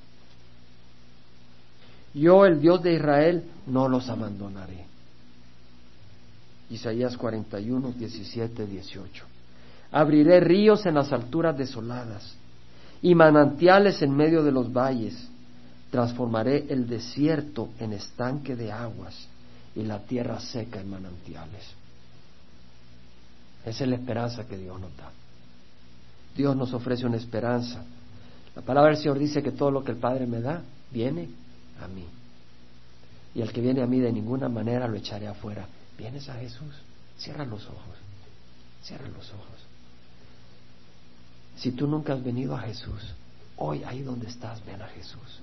[2.15, 4.89] Yo, el Dios de Israel, no los abandonaré.
[6.71, 9.25] Isaías 41, 17, 18.
[9.93, 12.35] Abriré ríos en las alturas desoladas
[13.03, 15.29] y manantiales en medio de los valles.
[15.91, 19.27] Transformaré el desierto en estanque de aguas
[19.75, 21.65] y la tierra seca en manantiales.
[23.67, 25.11] Esa es la esperanza que Dios nos da.
[26.37, 27.83] Dios nos ofrece una esperanza.
[28.55, 31.29] La palabra del Señor dice que todo lo que el Padre me da viene
[31.83, 32.05] a mí.
[33.35, 35.67] Y el que viene a mí de ninguna manera lo echaré afuera.
[36.01, 36.75] ¿Vienes a Jesús?
[37.19, 37.97] Cierra los ojos.
[38.83, 39.61] Cierra los ojos.
[41.59, 43.03] Si tú nunca has venido a Jesús,
[43.59, 45.41] hoy ahí donde estás, ven a Jesús.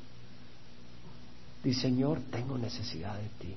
[1.63, 3.55] Di, Señor, tengo necesidad de ti.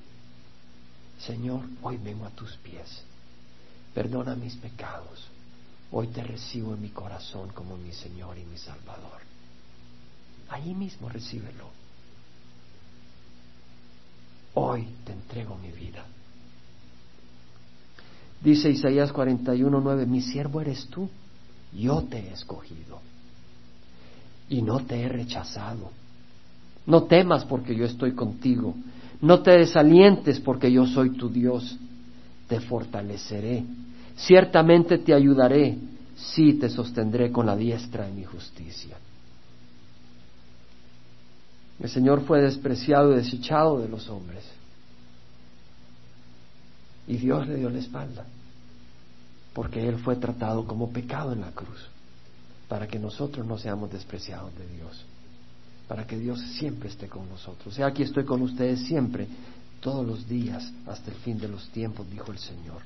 [1.19, 3.01] Señor, hoy vengo a tus pies.
[3.95, 5.25] Perdona mis pecados.
[5.91, 9.21] Hoy te recibo en mi corazón como mi Señor y mi Salvador.
[10.49, 11.67] Allí mismo recíbelo.
[14.53, 16.05] Hoy te entrego mi vida.
[18.43, 21.09] Dice Isaías 41:9, mi siervo eres tú,
[21.73, 22.99] yo te he escogido
[24.49, 25.91] y no te he rechazado.
[26.85, 28.75] No temas porque yo estoy contigo,
[29.21, 31.77] no te desalientes porque yo soy tu Dios,
[32.47, 33.63] te fortaleceré,
[34.15, 35.77] ciertamente te ayudaré,
[36.15, 38.97] sí te sostendré con la diestra de mi justicia.
[41.79, 44.43] El Señor fue despreciado y desechado de los hombres.
[47.07, 48.25] Y Dios le dio la espalda,
[49.53, 51.87] porque Él fue tratado como pecado en la cruz,
[52.67, 55.05] para que nosotros no seamos despreciados de Dios,
[55.87, 57.67] para que Dios siempre esté con nosotros.
[57.67, 59.27] O sea, aquí estoy con ustedes siempre,
[59.81, 62.81] todos los días, hasta el fin de los tiempos, dijo el Señor.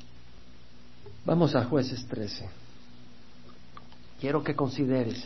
[1.26, 2.48] Vamos a jueces 13.
[4.20, 5.26] Quiero que consideres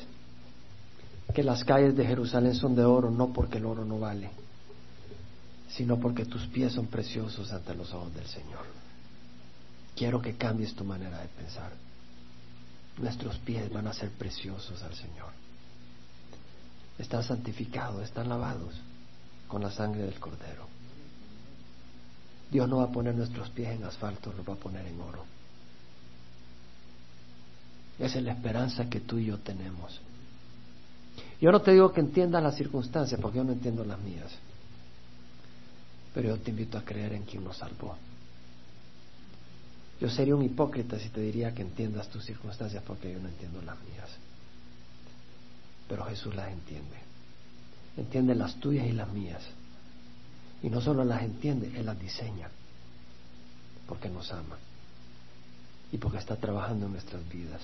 [1.33, 4.29] que las calles de Jerusalén son de oro no porque el oro no vale,
[5.69, 8.78] sino porque tus pies son preciosos ante los ojos del Señor.
[9.99, 11.73] Quiero que cambies tu manera de pensar.
[12.99, 15.27] Nuestros pies van a ser preciosos al Señor.
[16.97, 18.75] Están santificados, están lavados
[19.49, 20.67] con la sangre del Cordero.
[22.49, 25.25] Dios no va a poner nuestros pies en asfalto, los va a poner en oro.
[27.99, 29.99] Esa es la esperanza que tú y yo tenemos.
[31.41, 34.31] Yo no te digo que entiendas las circunstancias, porque yo no entiendo las mías.
[36.13, 37.97] Pero yo te invito a creer en quien nos salvó.
[39.99, 43.61] Yo sería un hipócrita si te diría que entiendas tus circunstancias, porque yo no entiendo
[43.61, 44.09] las mías.
[45.89, 46.97] Pero Jesús las entiende.
[47.97, 49.43] Entiende las tuyas y las mías.
[50.63, 52.49] Y no solo las entiende, Él las diseña.
[53.87, 54.57] Porque nos ama.
[55.91, 57.61] Y porque está trabajando en nuestras vidas.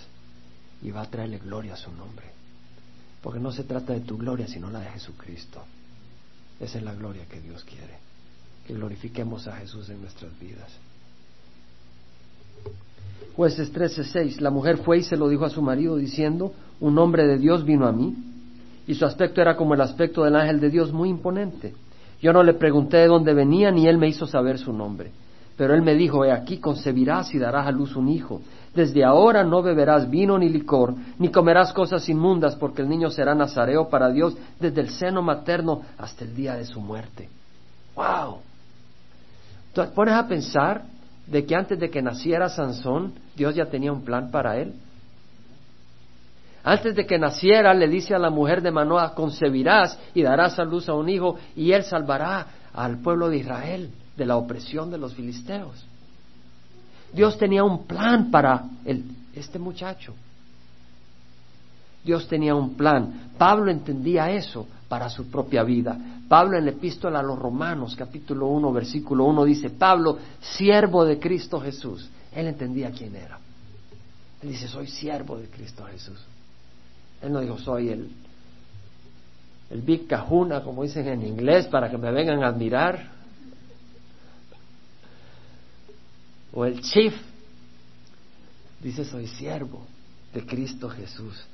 [0.82, 2.26] Y va a traerle gloria a su nombre.
[3.22, 5.64] Porque no se trata de tu gloria, sino la de Jesucristo.
[6.60, 7.98] Esa es la gloria que Dios quiere.
[8.68, 10.70] Que glorifiquemos a Jesús en nuestras vidas.
[13.36, 14.40] Jueces 13:6.
[14.40, 17.66] La mujer fue y se lo dijo a su marido diciendo, un hombre de Dios
[17.66, 18.16] vino a mí
[18.88, 21.74] y su aspecto era como el aspecto del ángel de Dios, muy imponente.
[22.22, 25.12] Yo no le pregunté de dónde venía ni él me hizo saber su nombre.
[25.58, 28.42] Pero él me dijo, he aquí concebirás y darás a luz un hijo.
[28.74, 33.34] Desde ahora no beberás vino ni licor, ni comerás cosas inmundas, porque el niño será
[33.34, 37.30] nazareo para Dios desde el seno materno hasta el día de su muerte.
[37.96, 38.40] ¡Wow!
[39.74, 40.84] ¿Tú pones a pensar
[41.28, 44.74] de que antes de que naciera Sansón, Dios ya tenía un plan para él?
[46.64, 50.64] Antes de que naciera, le dice a la mujer de Manoah, concebirás y darás a
[50.64, 54.98] luz a un hijo, y él salvará al pueblo de Israel de la opresión de
[54.98, 55.86] los filisteos.
[57.14, 58.64] Dios tenía un plan para
[59.34, 60.14] este muchacho.
[62.04, 63.32] Dios tenía un plan.
[63.38, 65.98] Pablo entendía eso para su propia vida.
[66.28, 71.20] Pablo en la epístola a los Romanos, capítulo 1, versículo 1, dice, Pablo, siervo de
[71.20, 72.10] Cristo Jesús.
[72.34, 73.40] Él entendía quién era.
[74.42, 76.20] Él dice, soy siervo de Cristo Jesús.
[77.22, 78.10] Él no dijo, soy el,
[79.70, 83.16] el Big Kahuna, como dicen en inglés, para que me vengan a admirar.
[86.56, 87.14] o el chief,
[88.82, 89.86] dice soy siervo
[90.34, 91.46] de Cristo Jesús,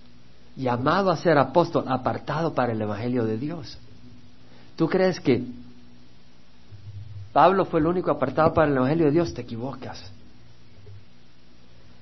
[0.55, 3.77] llamado a ser apóstol, apartado para el Evangelio de Dios.
[4.75, 5.43] ¿Tú crees que
[7.33, 9.33] Pablo fue el único apartado para el Evangelio de Dios?
[9.33, 10.03] Te equivocas.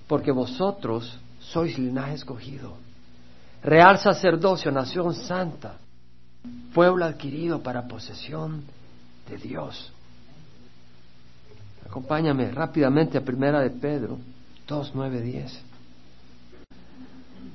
[0.08, 2.74] Porque vosotros sois linaje escogido,
[3.64, 5.76] real sacerdocio, nación santa,
[6.74, 8.64] pueblo adquirido para posesión
[9.30, 9.92] de Dios.
[11.86, 14.18] Acompáñame rápidamente a Primera de Pedro
[14.68, 15.69] 2, 9, 10.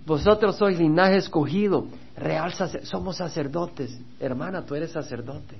[0.07, 1.87] Vosotros sois linaje escogido,
[2.17, 3.99] real somos sacerdotes.
[4.21, 5.57] Hermana, tú eres sacerdote.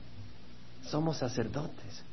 [0.83, 2.05] Somos sacerdotes.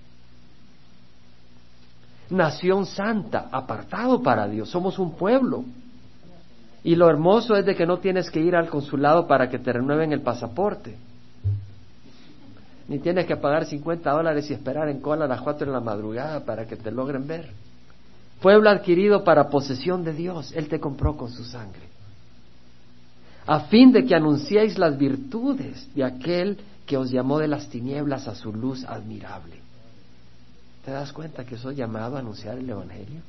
[2.30, 4.70] Nación santa, apartado para Dios.
[4.70, 5.66] Somos un pueblo.
[6.84, 9.74] Y lo hermoso es de que no tienes que ir al consulado para que te
[9.74, 10.96] renueven el pasaporte.
[12.88, 15.82] Ni tienes que pagar 50 dólares y esperar en cola a las 4 de la
[15.82, 17.50] madrugada para que te logren ver.
[18.42, 20.54] Pueblo adquirido para posesión de Dios.
[20.56, 21.91] Él te compró con su sangre
[23.52, 28.26] a fin de que anunciéis las virtudes de aquel que os llamó de las tinieblas
[28.30, 29.58] a su luz admirable.
[30.86, 33.20] ¿Te das cuenta que soy llamado a anunciar el Evangelio?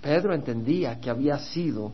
[0.00, 1.90] Pedro entendía que había sido,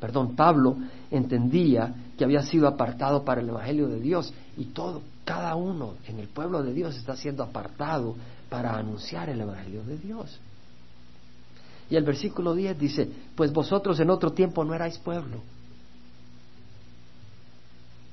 [0.00, 0.76] perdón, Pablo
[1.08, 6.18] entendía que había sido apartado para el Evangelio de Dios y todo, cada uno en
[6.18, 8.16] el pueblo de Dios está siendo apartado
[8.48, 10.40] para anunciar el Evangelio de Dios.
[11.90, 15.40] Y el versículo 10 dice, pues vosotros en otro tiempo no erais pueblo.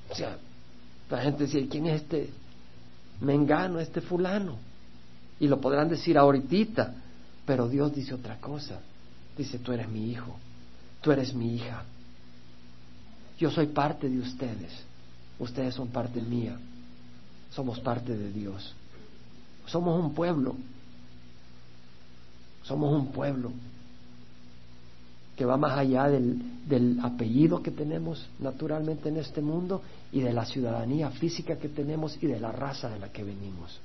[0.10, 0.38] O sea,
[1.10, 2.30] la gente dice, ¿quién es este
[3.20, 4.58] mengano, este fulano?
[5.40, 6.94] Y lo podrán decir ahorita,
[7.46, 8.80] pero Dios dice otra cosa.
[9.38, 10.38] Dice, tú eres mi hijo,
[11.02, 11.84] tú eres mi hija.
[13.38, 14.72] Yo soy parte de ustedes,
[15.38, 16.58] ustedes son parte mía,
[17.52, 18.74] somos parte de Dios.
[19.66, 20.56] Somos un pueblo
[22.66, 23.52] somos un pueblo
[25.36, 30.46] que va más allá del, apellido que tenemos naturalmente en este mundo y de la
[30.46, 33.80] ciudadanía física que tenemos y de la raza de la que venimos.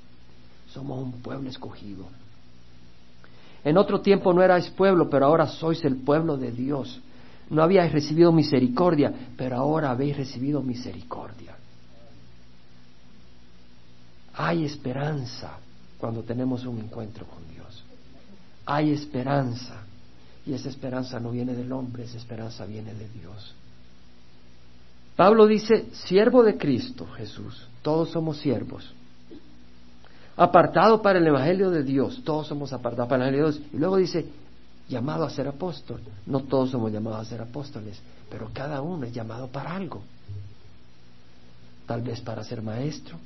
[0.73, 2.05] Somos un pueblo escogido.
[3.63, 6.99] En otro tiempo no erais pueblo, pero ahora sois el pueblo de Dios.
[7.49, 11.55] No habíais recibido misericordia, pero ahora habéis recibido misericordia.
[14.33, 15.57] Hay esperanza
[15.99, 17.50] cuando tenemos un encuentro con Dios
[18.65, 19.83] hay esperanza.
[20.45, 23.53] Y esa esperanza no viene del hombre, esa esperanza viene de Dios.
[25.15, 28.93] Pablo dice, siervo de Cristo Jesús, todos somos siervos.
[30.35, 33.73] Apartado para el Evangelio de Dios, todos somos apartados para el Evangelio de Dios.
[33.73, 34.25] Y luego dice,
[34.91, 36.01] llamado a ser apóstol.
[36.25, 40.01] No todos somos llamados a ser apóstoles, pero cada uno es llamado para algo.
[41.87, 43.17] Tal vez para ser maestro,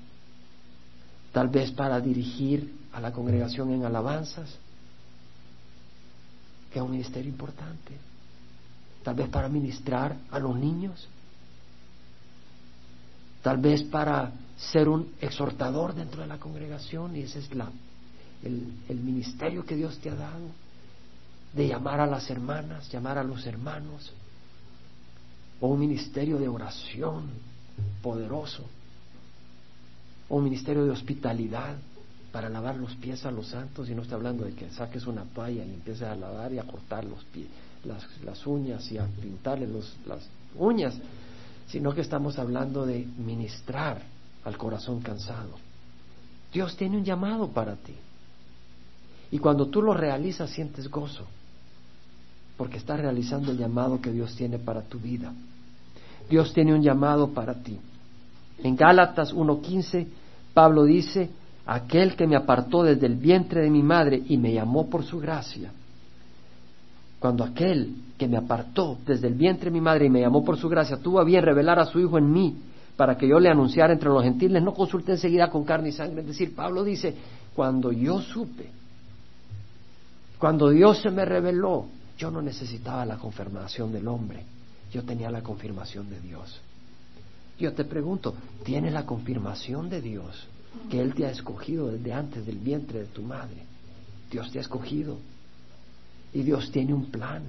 [1.32, 4.58] tal vez para dirigir a la congregación en alabanzas,
[6.80, 7.94] es un ministerio importante.
[9.04, 11.08] Tal vez para ministrar a los niños.
[13.42, 17.70] Tal vez para ser un exhortador dentro de la congregación y ese es la,
[18.44, 20.50] el, el ministerio que Dios te ha dado
[21.54, 24.12] de llamar a las hermanas, llamar a los hermanos,
[25.62, 27.30] o un ministerio de oración
[28.02, 28.64] poderoso,
[30.28, 31.78] o un ministerio de hospitalidad,
[32.36, 35.24] para lavar los pies a los santos y no está hablando de que saques una
[35.24, 37.48] toalla y empieces a lavar y a cortar los pies,
[37.86, 39.70] las, uñas y a pintarle
[40.06, 40.96] las uñas,
[41.66, 44.02] sino que estamos hablando de ministrar
[44.44, 45.52] al corazón cansado.
[46.52, 47.96] Dios tiene un llamado para ti.
[49.32, 51.24] Y cuando tú lo realizas sientes gozo,
[52.58, 55.32] porque estás realizando el llamado que Dios tiene para tu vida.
[56.30, 57.80] Dios tiene un llamado para ti.
[58.62, 60.06] En Gálatas 1.15,
[60.54, 61.30] Pablo dice,
[61.66, 65.20] aquel que me apartó desde el vientre de mi madre y me llamó por su
[65.20, 65.72] gracia.
[67.20, 70.58] Cuando aquel que me apartó desde el vientre de mi madre y me llamó por
[70.58, 72.56] su gracia tuvo a bien revelar a su Hijo en mí
[72.96, 76.22] para que yo le anunciara entre los gentiles, no consulté enseguida con carne y sangre.
[76.22, 77.14] Es decir, Pablo dice,
[77.54, 78.70] cuando yo supe,
[80.40, 84.44] cuando Dios se me reveló, yo no necesitaba la confirmación del hombre,
[84.94, 86.62] yo tenía la confirmación de Dios.
[87.60, 90.48] Yo te pregunto, ¿tienes la confirmación de Dios?
[90.90, 93.64] Que Él te ha escogido desde antes del vientre de tu madre.
[94.30, 95.18] Dios te ha escogido
[96.34, 97.44] y Dios tiene un plan.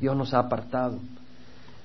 [0.00, 0.98] Dios nos ha apartado.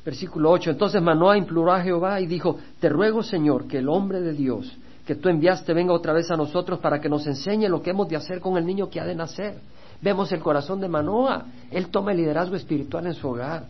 [0.03, 0.71] Versículo 8.
[0.71, 4.71] Entonces Manoah imploró a Jehová y dijo, Te ruego, Señor, que el hombre de Dios
[5.05, 8.07] que tú enviaste venga otra vez a nosotros para que nos enseñe lo que hemos
[8.07, 9.55] de hacer con el niño que ha de nacer.
[10.01, 11.45] Vemos el corazón de Manoah.
[11.69, 13.65] Él toma el liderazgo espiritual en su hogar.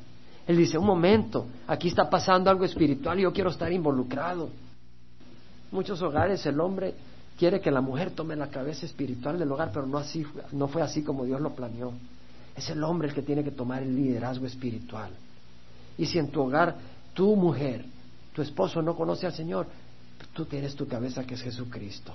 [0.48, 4.50] Él dice, un momento, aquí está pasando algo espiritual y yo quiero estar involucrado
[5.72, 6.93] muchos hogares el hombre
[7.38, 10.82] quiere que la mujer tome la cabeza espiritual del hogar, pero no así, no fue
[10.82, 11.91] así como Dios lo planeó.
[12.55, 15.11] Es el hombre el que tiene que tomar el liderazgo espiritual.
[15.97, 16.76] Y si en tu hogar,
[17.13, 17.86] tu mujer,
[18.34, 19.67] tu esposo no conoce al Señor,
[20.34, 22.13] tú tienes tu cabeza que es Jesucristo.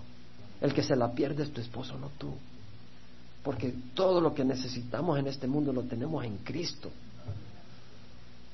[0.60, 2.32] El que se la pierde es tu esposo, no tú.
[3.46, 6.90] porque todo lo que necesitamos en este mundo lo tenemos en Cristo.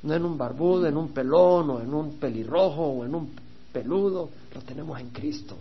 [0.03, 3.30] No en un barbudo, en un pelón, o en un pelirrojo, o en un
[3.73, 5.57] peludo, lo tenemos en Cristo.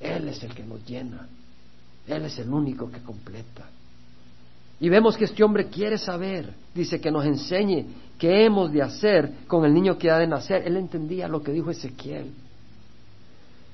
[0.00, 1.26] Él es el que nos llena.
[2.06, 3.68] Él es el único que completa.
[4.80, 7.84] Y vemos que este hombre quiere saber, dice que nos enseñe
[8.16, 10.62] qué hemos de hacer con el niño que ha de nacer.
[10.66, 12.30] Él entendía lo que dijo Ezequiel.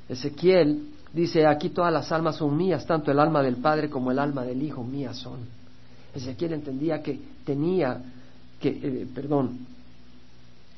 [0.09, 4.19] Ezequiel dice, aquí todas las almas son mías, tanto el alma del Padre como el
[4.19, 5.41] alma del Hijo mías son.
[6.15, 8.01] Ezequiel entendía que tenía,
[8.61, 9.59] que, eh, perdón,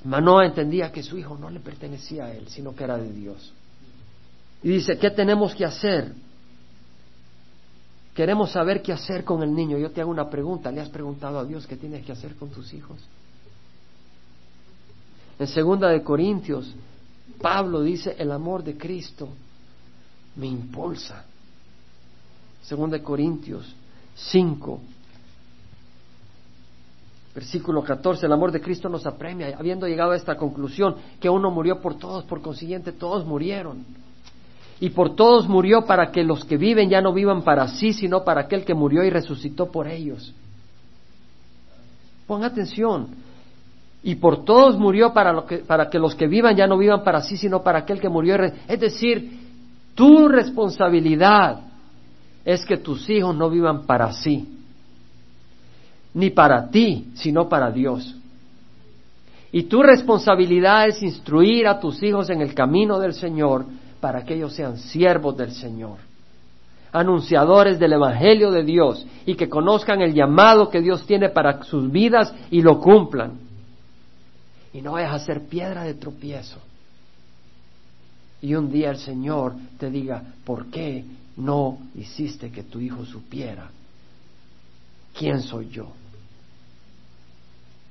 [0.04, 3.52] Manoa entendía que su hijo no le pertenecía a él, sino que era de Dios.
[4.62, 6.12] Y dice, ¿qué tenemos que hacer?
[8.14, 9.76] Queremos saber qué hacer con el niño.
[9.78, 10.70] Yo te hago una pregunta.
[10.70, 12.98] ¿Le has preguntado a Dios qué tienes que hacer con tus hijos?
[15.38, 16.74] En segunda de Corintios,
[17.40, 19.28] Pablo dice, el amor de Cristo
[20.36, 21.24] me impulsa.
[22.62, 23.74] Segunda de Corintios
[24.14, 24.80] 5,
[27.36, 31.50] versículo 14, el amor de Cristo nos apremia, habiendo llegado a esta conclusión, que uno
[31.50, 33.84] murió por todos, por consiguiente todos murieron.
[34.80, 38.24] Y por todos murió para que los que viven ya no vivan para sí, sino
[38.24, 40.34] para aquel que murió y resucitó por ellos.
[42.26, 43.08] Pon atención.
[44.02, 47.20] Y por todos murió para, que, para que los que vivan ya no vivan para
[47.20, 48.36] sí, sino para aquel que murió.
[48.36, 49.40] Y es decir,
[49.94, 51.60] tu responsabilidad
[52.46, 54.55] es que tus hijos no vivan para sí,
[56.16, 58.16] ni para ti, sino para Dios.
[59.52, 63.66] Y tu responsabilidad es instruir a tus hijos en el camino del Señor
[64.00, 65.98] para que ellos sean siervos del Señor,
[66.90, 71.92] anunciadores del Evangelio de Dios y que conozcan el llamado que Dios tiene para sus
[71.92, 73.32] vidas y lo cumplan.
[74.72, 76.60] Y no vayas a ser piedra de tropiezo.
[78.40, 81.04] Y un día el Señor te diga, ¿por qué
[81.36, 83.68] no hiciste que tu hijo supiera
[85.12, 85.92] quién soy yo?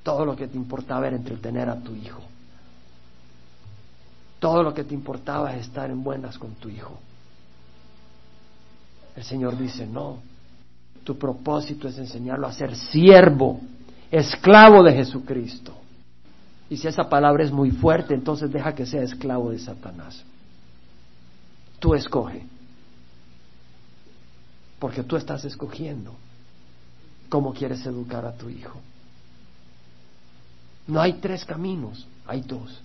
[0.06, 2.22] Todo lo que te importaba era entretener a tu hijo.
[4.38, 7.00] Todo lo que te importaba es estar en buenas con tu hijo.
[9.16, 10.20] El Señor dice, no,
[11.04, 13.62] tu propósito es enseñarlo a ser siervo,
[14.12, 15.74] esclavo de Jesucristo.
[16.70, 20.24] Y si esa palabra es muy fuerte, entonces deja que sea esclavo de Satanás.
[21.80, 22.46] Tú escoge,
[24.78, 26.14] porque tú estás escogiendo
[27.28, 28.80] cómo quieres educar a tu hijo.
[30.88, 32.82] No hay tres caminos, hay dos.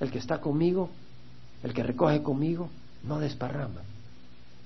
[0.00, 0.90] El que está conmigo,
[1.62, 2.68] el que recoge conmigo,
[3.04, 3.80] no desparrama.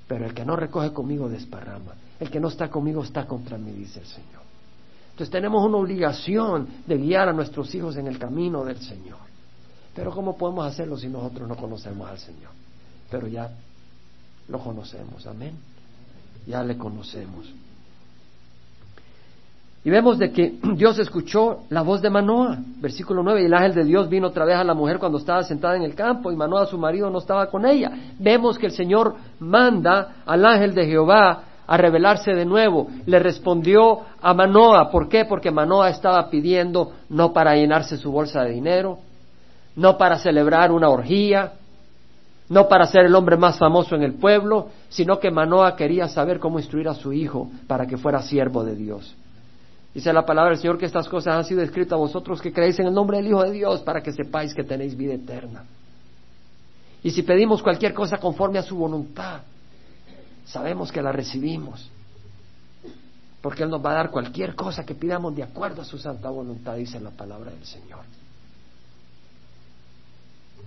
[0.07, 1.93] Pero el que no recoge conmigo desparrama.
[2.19, 4.43] El que no está conmigo está contra mí, dice el Señor.
[5.11, 9.19] Entonces tenemos una obligación de guiar a nuestros hijos en el camino del Señor.
[9.95, 12.53] Pero ¿cómo podemos hacerlo si nosotros no conocemos al Señor?
[13.11, 13.51] Pero ya
[14.49, 15.57] lo conocemos, amén.
[16.47, 17.53] Ya le conocemos.
[19.85, 23.75] Y vemos de que Dios escuchó la voz de Manoa, versículo 9, y el ángel
[23.75, 26.37] de Dios vino otra vez a la mujer cuando estaba sentada en el campo y
[26.37, 27.91] Manoa, su marido, no estaba con ella.
[28.19, 32.89] Vemos que el Señor manda al ángel de Jehová a revelarse de nuevo.
[33.07, 35.25] Le respondió a Manoa, ¿por qué?
[35.27, 38.99] Porque Manoa estaba pidiendo no para llenarse su bolsa de dinero,
[39.77, 41.53] no para celebrar una orgía,
[42.49, 46.39] no para ser el hombre más famoso en el pueblo, sino que Manoa quería saber
[46.39, 49.15] cómo instruir a su hijo para que fuera siervo de Dios.
[49.99, 52.79] Dice la palabra del Señor que estas cosas han sido escritas a vosotros que creéis
[52.79, 55.65] en el nombre del Hijo de Dios para que sepáis que tenéis vida eterna.
[57.03, 59.41] Y si pedimos cualquier cosa conforme a su voluntad,
[60.45, 61.91] sabemos que la recibimos.
[63.43, 66.31] Porque Él nos va a dar cualquier cosa que pidamos de acuerdo a su santa
[66.31, 68.05] voluntad, dice la palabra del Señor.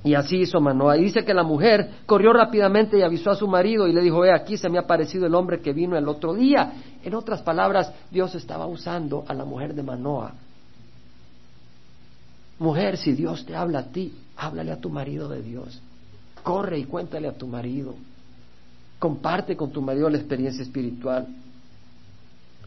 [0.04, 0.98] Y así hizo Manoah.
[0.98, 4.22] Y dice que la mujer corrió rápidamente y avisó a su marido y le dijo,
[4.22, 6.74] ve aquí se me ha aparecido el hombre que vino el otro día.
[7.04, 10.34] En otras palabras, Dios estaba usando a la mujer de Manoah.
[12.58, 15.82] Mujer, si Dios te habla a ti, háblale a tu marido de Dios.
[16.44, 17.94] Corre y cuéntale a tu marido.
[18.98, 21.28] Comparte con tu marido la experiencia espiritual.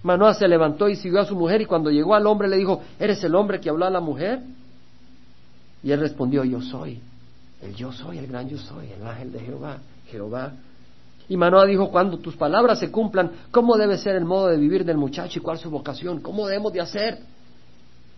[0.05, 2.81] Manoah se levantó y siguió a su mujer y cuando llegó al hombre le dijo,
[2.99, 4.41] ¿eres el hombre que habló a la mujer?
[5.83, 7.01] Y él respondió, yo soy.
[7.65, 9.79] El yo soy, el gran yo soy, el ángel de Jehová,
[10.11, 10.53] Jehová.
[11.29, 14.85] Y Manoah dijo, cuando tus palabras se cumplan, ¿cómo debe ser el modo de vivir
[14.85, 16.21] del muchacho y cuál su vocación?
[16.21, 17.19] ¿Cómo debemos de hacer?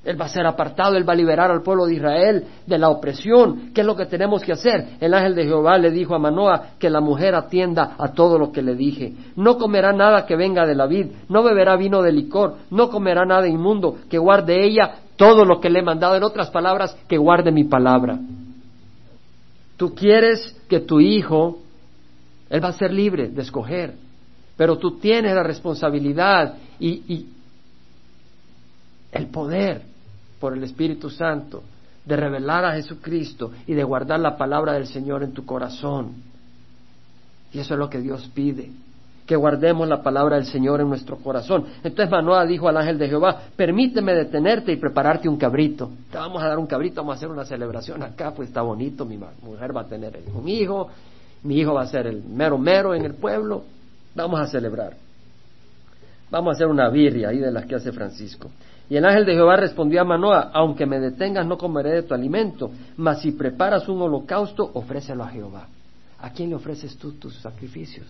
[0.04, 2.90] Él va a ser apartado, él va a liberar al pueblo de Israel de la
[2.90, 3.72] opresión.
[3.72, 4.96] ¿Qué es lo que tenemos que hacer?
[5.00, 8.50] El ángel de Jehová le dijo a Manoah que la mujer atienda a todo lo
[8.50, 9.14] que le dije.
[9.36, 13.24] No comerá nada que venga de la vid, no beberá vino de licor, no comerá
[13.24, 16.16] nada inmundo, que guarde ella todo lo que le he mandado.
[16.16, 18.18] En otras palabras, que guarde mi palabra.
[19.76, 21.62] Tú quieres que tu hijo
[22.48, 23.94] Él va a ser libre de escoger.
[24.56, 27.28] Pero tú tienes la responsabilidad y, y
[29.12, 29.82] el poder
[30.40, 31.62] por el Espíritu Santo
[32.04, 36.14] de revelar a Jesucristo y de guardar la palabra del Señor en tu corazón.
[37.52, 38.70] Y eso es lo que Dios pide,
[39.26, 41.64] que guardemos la palabra del Señor en nuestro corazón.
[41.82, 45.90] Entonces Manoah dijo al ángel de Jehová, permíteme detenerte y prepararte un cabrito.
[46.10, 49.04] Te vamos a dar un cabrito, vamos a hacer una celebración acá, pues está bonito,
[49.04, 50.88] mi mujer va a tener un hijo,
[51.42, 53.64] mi hijo va a ser el mero mero en el pueblo,
[54.14, 54.94] vamos a celebrar.
[56.30, 58.50] Vamos a hacer una birria ahí de las que hace Francisco.
[58.88, 62.14] Y el ángel de Jehová respondió a Manoah, aunque me detengas no comeré de tu
[62.14, 65.66] alimento, mas si preparas un holocausto, ofrécelo a Jehová.
[66.20, 68.06] ¿A quién le ofreces tú tus sacrificios?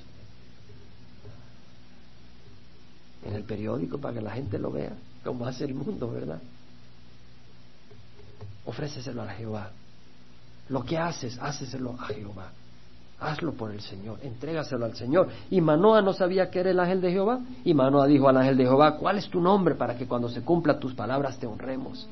[3.27, 4.93] En el periódico para que la gente lo vea,
[5.25, 6.41] como hace el mundo, ¿verdad?
[8.65, 9.71] Ofréceselo a Jehová.
[10.69, 12.51] Lo que haces, háceselo a Jehová.
[13.19, 15.29] Hazlo por el Señor, entrégaselo al Señor.
[15.51, 17.41] Y Manoa no sabía que era el ángel de Jehová.
[17.65, 20.43] Y Manoa dijo al ángel de Jehová, ¿cuál es tu nombre para que cuando se
[20.43, 22.07] cumpla tus palabras te honremos?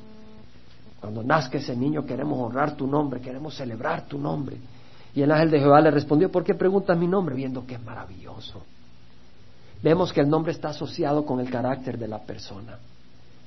[0.99, 4.57] Cuando nazca ese niño queremos honrar tu nombre, queremos celebrar tu nombre.
[5.13, 7.35] Y el ángel de Jehová le respondió, ¿por qué preguntas mi nombre?
[7.35, 8.63] Viendo que es maravilloso.
[9.85, 12.77] Vemos que el nombre está asociado con el carácter de la persona.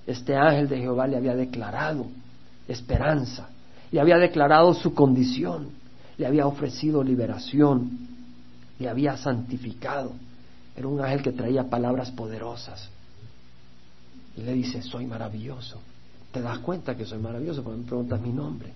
[0.06, 2.06] Este ángel de Jehová le había declarado
[2.66, 3.48] esperanza,
[3.90, 5.76] le había declarado su condición
[6.18, 7.90] le había ofrecido liberación,
[8.78, 10.12] le había santificado.
[10.76, 12.88] Era un ángel que traía palabras poderosas.
[14.36, 15.80] Y le dice, soy maravilloso.
[16.32, 17.62] ¿Te das cuenta que soy maravilloso?
[17.62, 18.72] Porque me preguntas mi nombre.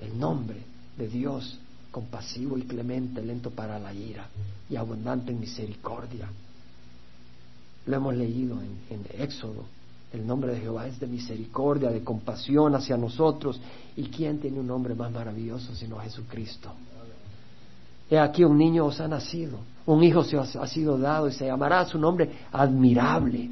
[0.00, 0.58] El nombre
[0.96, 1.58] de Dios,
[1.90, 4.26] compasivo y clemente, lento para la ira
[4.68, 6.28] y abundante en misericordia.
[7.90, 8.56] Lo hemos leído
[8.88, 9.64] en, Éxodo
[10.12, 13.60] el nombre de Jehová es de misericordia, de compasión hacia nosotros.
[13.96, 16.72] ¿Y quién tiene un nombre más maravilloso sino Jesucristo?
[18.08, 21.46] He aquí un niño os ha nacido, un hijo se ha sido dado y se
[21.46, 23.48] llamará su nombre admirable,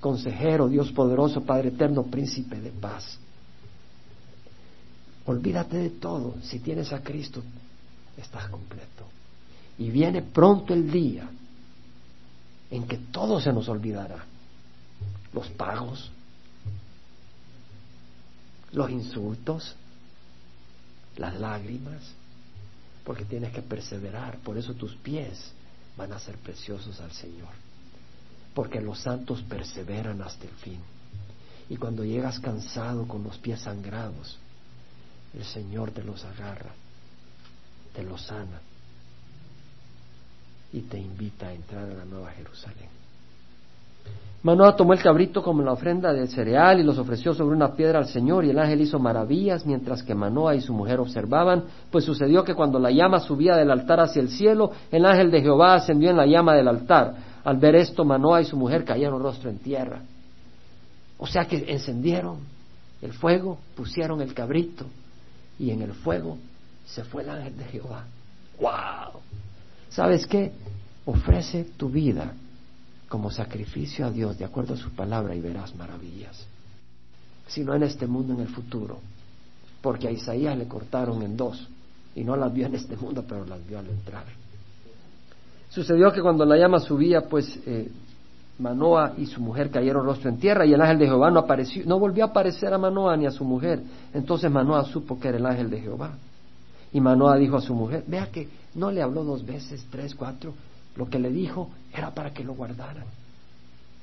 [0.00, 3.18] consejero, Dios poderoso, Padre eterno, príncipe de paz.
[5.26, 7.42] Olvídate de todo, si tienes a Cristo,
[8.16, 9.04] estás completo.
[9.78, 11.28] Y viene pronto el día
[12.70, 14.24] en que todo se nos olvidará
[15.32, 16.10] los pagos,
[18.72, 19.76] los insultos,
[21.16, 22.02] las lágrimas,
[23.04, 24.38] porque tienes que perseverar.
[24.38, 25.52] Por eso tus pies
[25.96, 27.52] van a ser preciosos al Señor,
[28.54, 30.80] porque los santos perseveran hasta el fin.
[31.68, 34.38] Y cuando llegas cansado con los pies sangrados,
[35.34, 36.72] el Señor te los agarra,
[37.94, 38.60] te los sana
[40.76, 42.90] y te invita a entrar a la nueva Jerusalén.
[44.42, 47.98] Manoah tomó el cabrito como la ofrenda de cereal y los ofreció sobre una piedra
[47.98, 52.04] al Señor y el ángel hizo maravillas mientras que Manoah y su mujer observaban, pues
[52.04, 55.76] sucedió que cuando la llama subía del altar hacia el cielo, el ángel de Jehová
[55.76, 57.14] ascendió en la llama del altar.
[57.42, 60.02] Al ver esto, Manoah y su mujer cayeron rostro en tierra.
[61.16, 62.40] O sea que encendieron
[63.00, 64.84] el fuego, pusieron el cabrito
[65.58, 66.36] y en el fuego
[66.84, 68.04] se fue el ángel de Jehová.
[68.60, 69.22] ¡Wow!
[69.96, 70.52] ¿Sabes qué?
[71.06, 72.34] Ofrece tu vida
[73.08, 76.46] como sacrificio a Dios de acuerdo a su palabra y verás maravillas.
[77.46, 78.98] Si no en este mundo, en el futuro.
[79.80, 81.66] Porque a Isaías le cortaron en dos
[82.14, 84.24] y no las vio en este mundo, pero las vio al entrar.
[85.70, 87.90] Sucedió que cuando la llama subía, pues eh,
[88.58, 91.86] Manoa y su mujer cayeron rostro en tierra y el ángel de Jehová no apareció,
[91.86, 93.80] no volvió a aparecer a Manoa ni a su mujer.
[94.12, 96.18] Entonces Manoa supo que era el ángel de Jehová.
[96.92, 100.54] Y Manoa dijo a su mujer, vea que no le habló dos veces, tres, cuatro,
[100.94, 103.04] lo que le dijo era para que lo guardaran.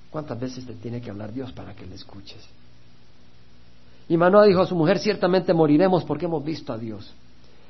[0.10, 2.44] ¿Cuántas veces te tiene que hablar Dios para que le escuches?
[4.10, 7.14] Y Manoah dijo a su mujer, ciertamente moriremos porque hemos visto a Dios.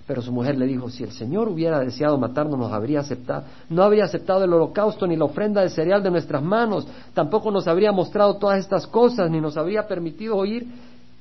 [0.06, 3.46] Pero su mujer le dijo, si el Señor hubiera deseado matarnos, nos habría aceptado.
[3.70, 6.86] No habría aceptado el holocausto ni la ofrenda de cereal de nuestras manos.
[7.14, 10.68] Tampoco nos habría mostrado todas estas cosas, ni nos habría permitido oír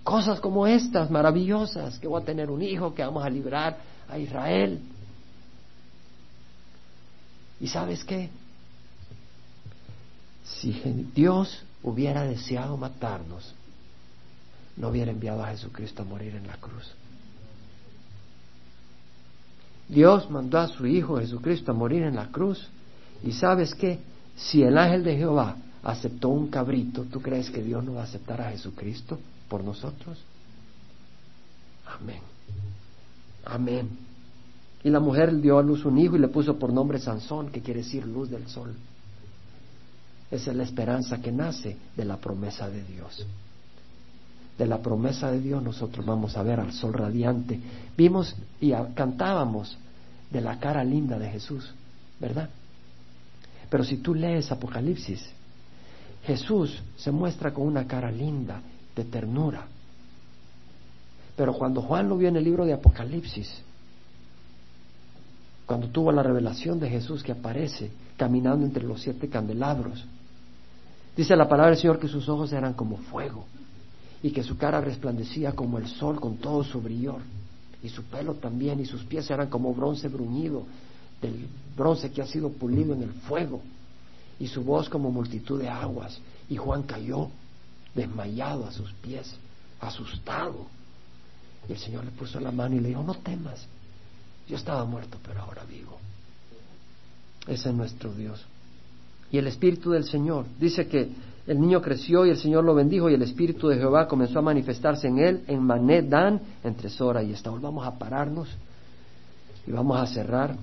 [0.02, 3.76] cosas como estas, maravillosas, que voy a tener un hijo, que vamos a librar
[4.08, 4.80] a Israel.
[7.62, 8.28] ¿Y sabes qué?
[10.44, 10.72] Si
[11.14, 13.54] Dios hubiera deseado matarnos,
[14.76, 16.92] no hubiera enviado a Jesucristo a morir en la cruz.
[19.88, 22.68] Dios mandó a su Hijo Jesucristo a morir en la cruz.
[23.22, 24.00] ¿Y sabes qué?
[24.34, 28.04] Si el ángel de Jehová aceptó un cabrito, ¿tú crees que Dios no va a
[28.04, 30.18] aceptar a Jesucristo por nosotros?
[31.86, 32.22] Amén.
[33.44, 34.11] Amén.
[34.84, 37.60] Y la mujer dio a luz un hijo y le puso por nombre Sansón, que
[37.60, 38.74] quiere decir luz del sol.
[40.30, 43.26] Esa es la esperanza que nace de la promesa de Dios.
[44.58, 47.60] De la promesa de Dios nosotros vamos a ver al sol radiante.
[47.96, 49.76] Vimos y cantábamos
[50.30, 51.72] de la cara linda de Jesús.
[52.22, 52.48] ¿verdad?
[53.68, 55.28] Pero si tú lees Apocalipsis,
[56.22, 58.62] Jesús se muestra con una cara linda,
[58.94, 59.66] de ternura.
[61.34, 63.62] Pero cuando Juan lo vio en el libro de Apocalipsis,
[65.72, 70.04] cuando tuvo la revelación de Jesús que aparece caminando entre los siete candelabros,
[71.16, 73.46] dice la palabra del Señor que sus ojos eran como fuego
[74.22, 77.16] y que su cara resplandecía como el sol con todo su brillo
[77.82, 80.66] y su pelo también y sus pies eran como bronce bruñido
[81.22, 83.62] del bronce que ha sido pulido en el fuego
[84.38, 86.20] y su voz como multitud de aguas
[86.50, 87.30] y Juan cayó
[87.94, 89.34] desmayado a sus pies
[89.80, 90.66] asustado.
[91.66, 93.66] Y el Señor le puso la mano y le dijo no temas
[94.52, 95.98] yo estaba muerto pero ahora vivo
[97.48, 98.44] ese es nuestro Dios
[99.32, 101.10] y el Espíritu del Señor dice que
[101.46, 104.42] el niño creció y el Señor lo bendijo y el Espíritu de Jehová comenzó a
[104.42, 107.58] manifestarse en él en Mané Dan entre Sora y Estaúl.
[107.60, 108.48] Vamos a pararnos
[109.66, 110.54] y vamos a cerrar.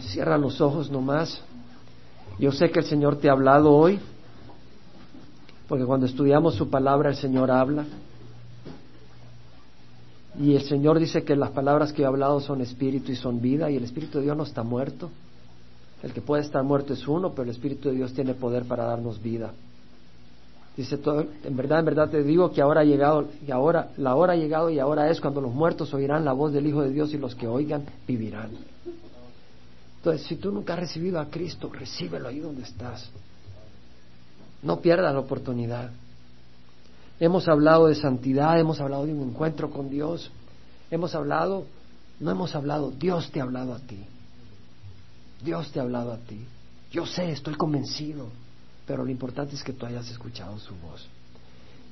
[0.00, 1.40] Cierra los ojos nomás.
[2.38, 4.00] Yo sé que el Señor te ha hablado hoy,
[5.68, 7.84] porque cuando estudiamos su palabra el Señor habla.
[10.38, 13.70] Y el Señor dice que las palabras que he hablado son espíritu y son vida,
[13.70, 15.10] y el Espíritu de Dios no está muerto.
[16.02, 18.84] El que puede estar muerto es uno, pero el Espíritu de Dios tiene poder para
[18.84, 19.52] darnos vida.
[20.76, 24.14] Dice todo, en verdad, en verdad te digo que ahora ha llegado, y ahora, la
[24.14, 26.90] hora ha llegado y ahora es cuando los muertos oirán la voz del Hijo de
[26.90, 28.50] Dios y los que oigan vivirán.
[29.96, 33.10] Entonces, si tú nunca has recibido a Cristo, recíbelo ahí donde estás.
[34.62, 35.90] No pierdas la oportunidad.
[37.18, 40.30] Hemos hablado de santidad, hemos hablado de un encuentro con Dios,
[40.90, 41.64] hemos hablado,
[42.20, 44.04] no hemos hablado, Dios te ha hablado a ti.
[45.42, 46.44] Dios te ha hablado a ti.
[46.90, 48.28] Yo sé, estoy convencido,
[48.86, 51.06] pero lo importante es que tú hayas escuchado su voz.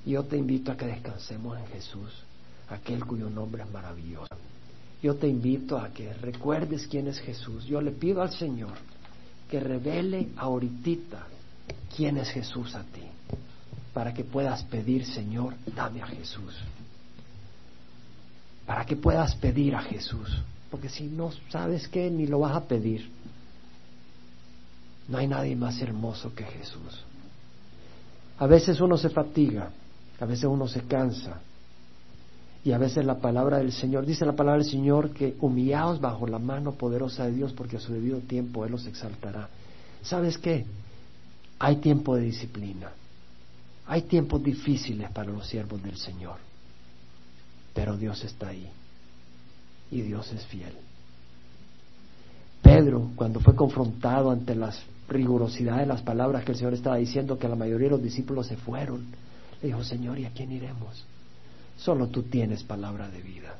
[0.06, 2.10] Yo te invito a que descansemos en Jesús,
[2.68, 4.28] aquel cuyo nombre es maravilloso.
[5.02, 7.64] Yo te invito a que recuerdes quién es Jesús.
[7.64, 8.72] Yo le pido al Señor
[9.50, 11.26] que revele ahorita
[11.94, 13.02] quién es Jesús a ti,
[13.94, 16.52] para que puedas pedir, Señor, dame a Jesús.
[18.66, 22.64] Para que puedas pedir a Jesús, porque si no sabes qué, ni lo vas a
[22.64, 23.08] pedir.
[25.08, 27.04] No hay nadie más hermoso que Jesús.
[28.38, 29.70] A veces uno se fatiga,
[30.18, 31.40] a veces uno se cansa.
[32.64, 36.26] Y a veces la palabra del Señor, dice la palabra del Señor que humillaos bajo
[36.26, 39.50] la mano poderosa de Dios porque a su debido tiempo Él los exaltará.
[40.02, 40.64] ¿Sabes qué?
[41.58, 42.90] Hay tiempo de disciplina.
[43.86, 46.36] Hay tiempos difíciles para los siervos del Señor.
[47.74, 48.68] Pero Dios está ahí.
[49.90, 50.72] Y Dios es fiel.
[52.62, 57.38] Pedro, cuando fue confrontado ante las rigurosidad de las palabras que el Señor estaba diciendo,
[57.38, 59.06] que la mayoría de los discípulos se fueron.
[59.60, 61.04] Le dijo, Señor, ¿y a quién iremos?
[61.76, 63.54] Solo tú tienes palabra de vida.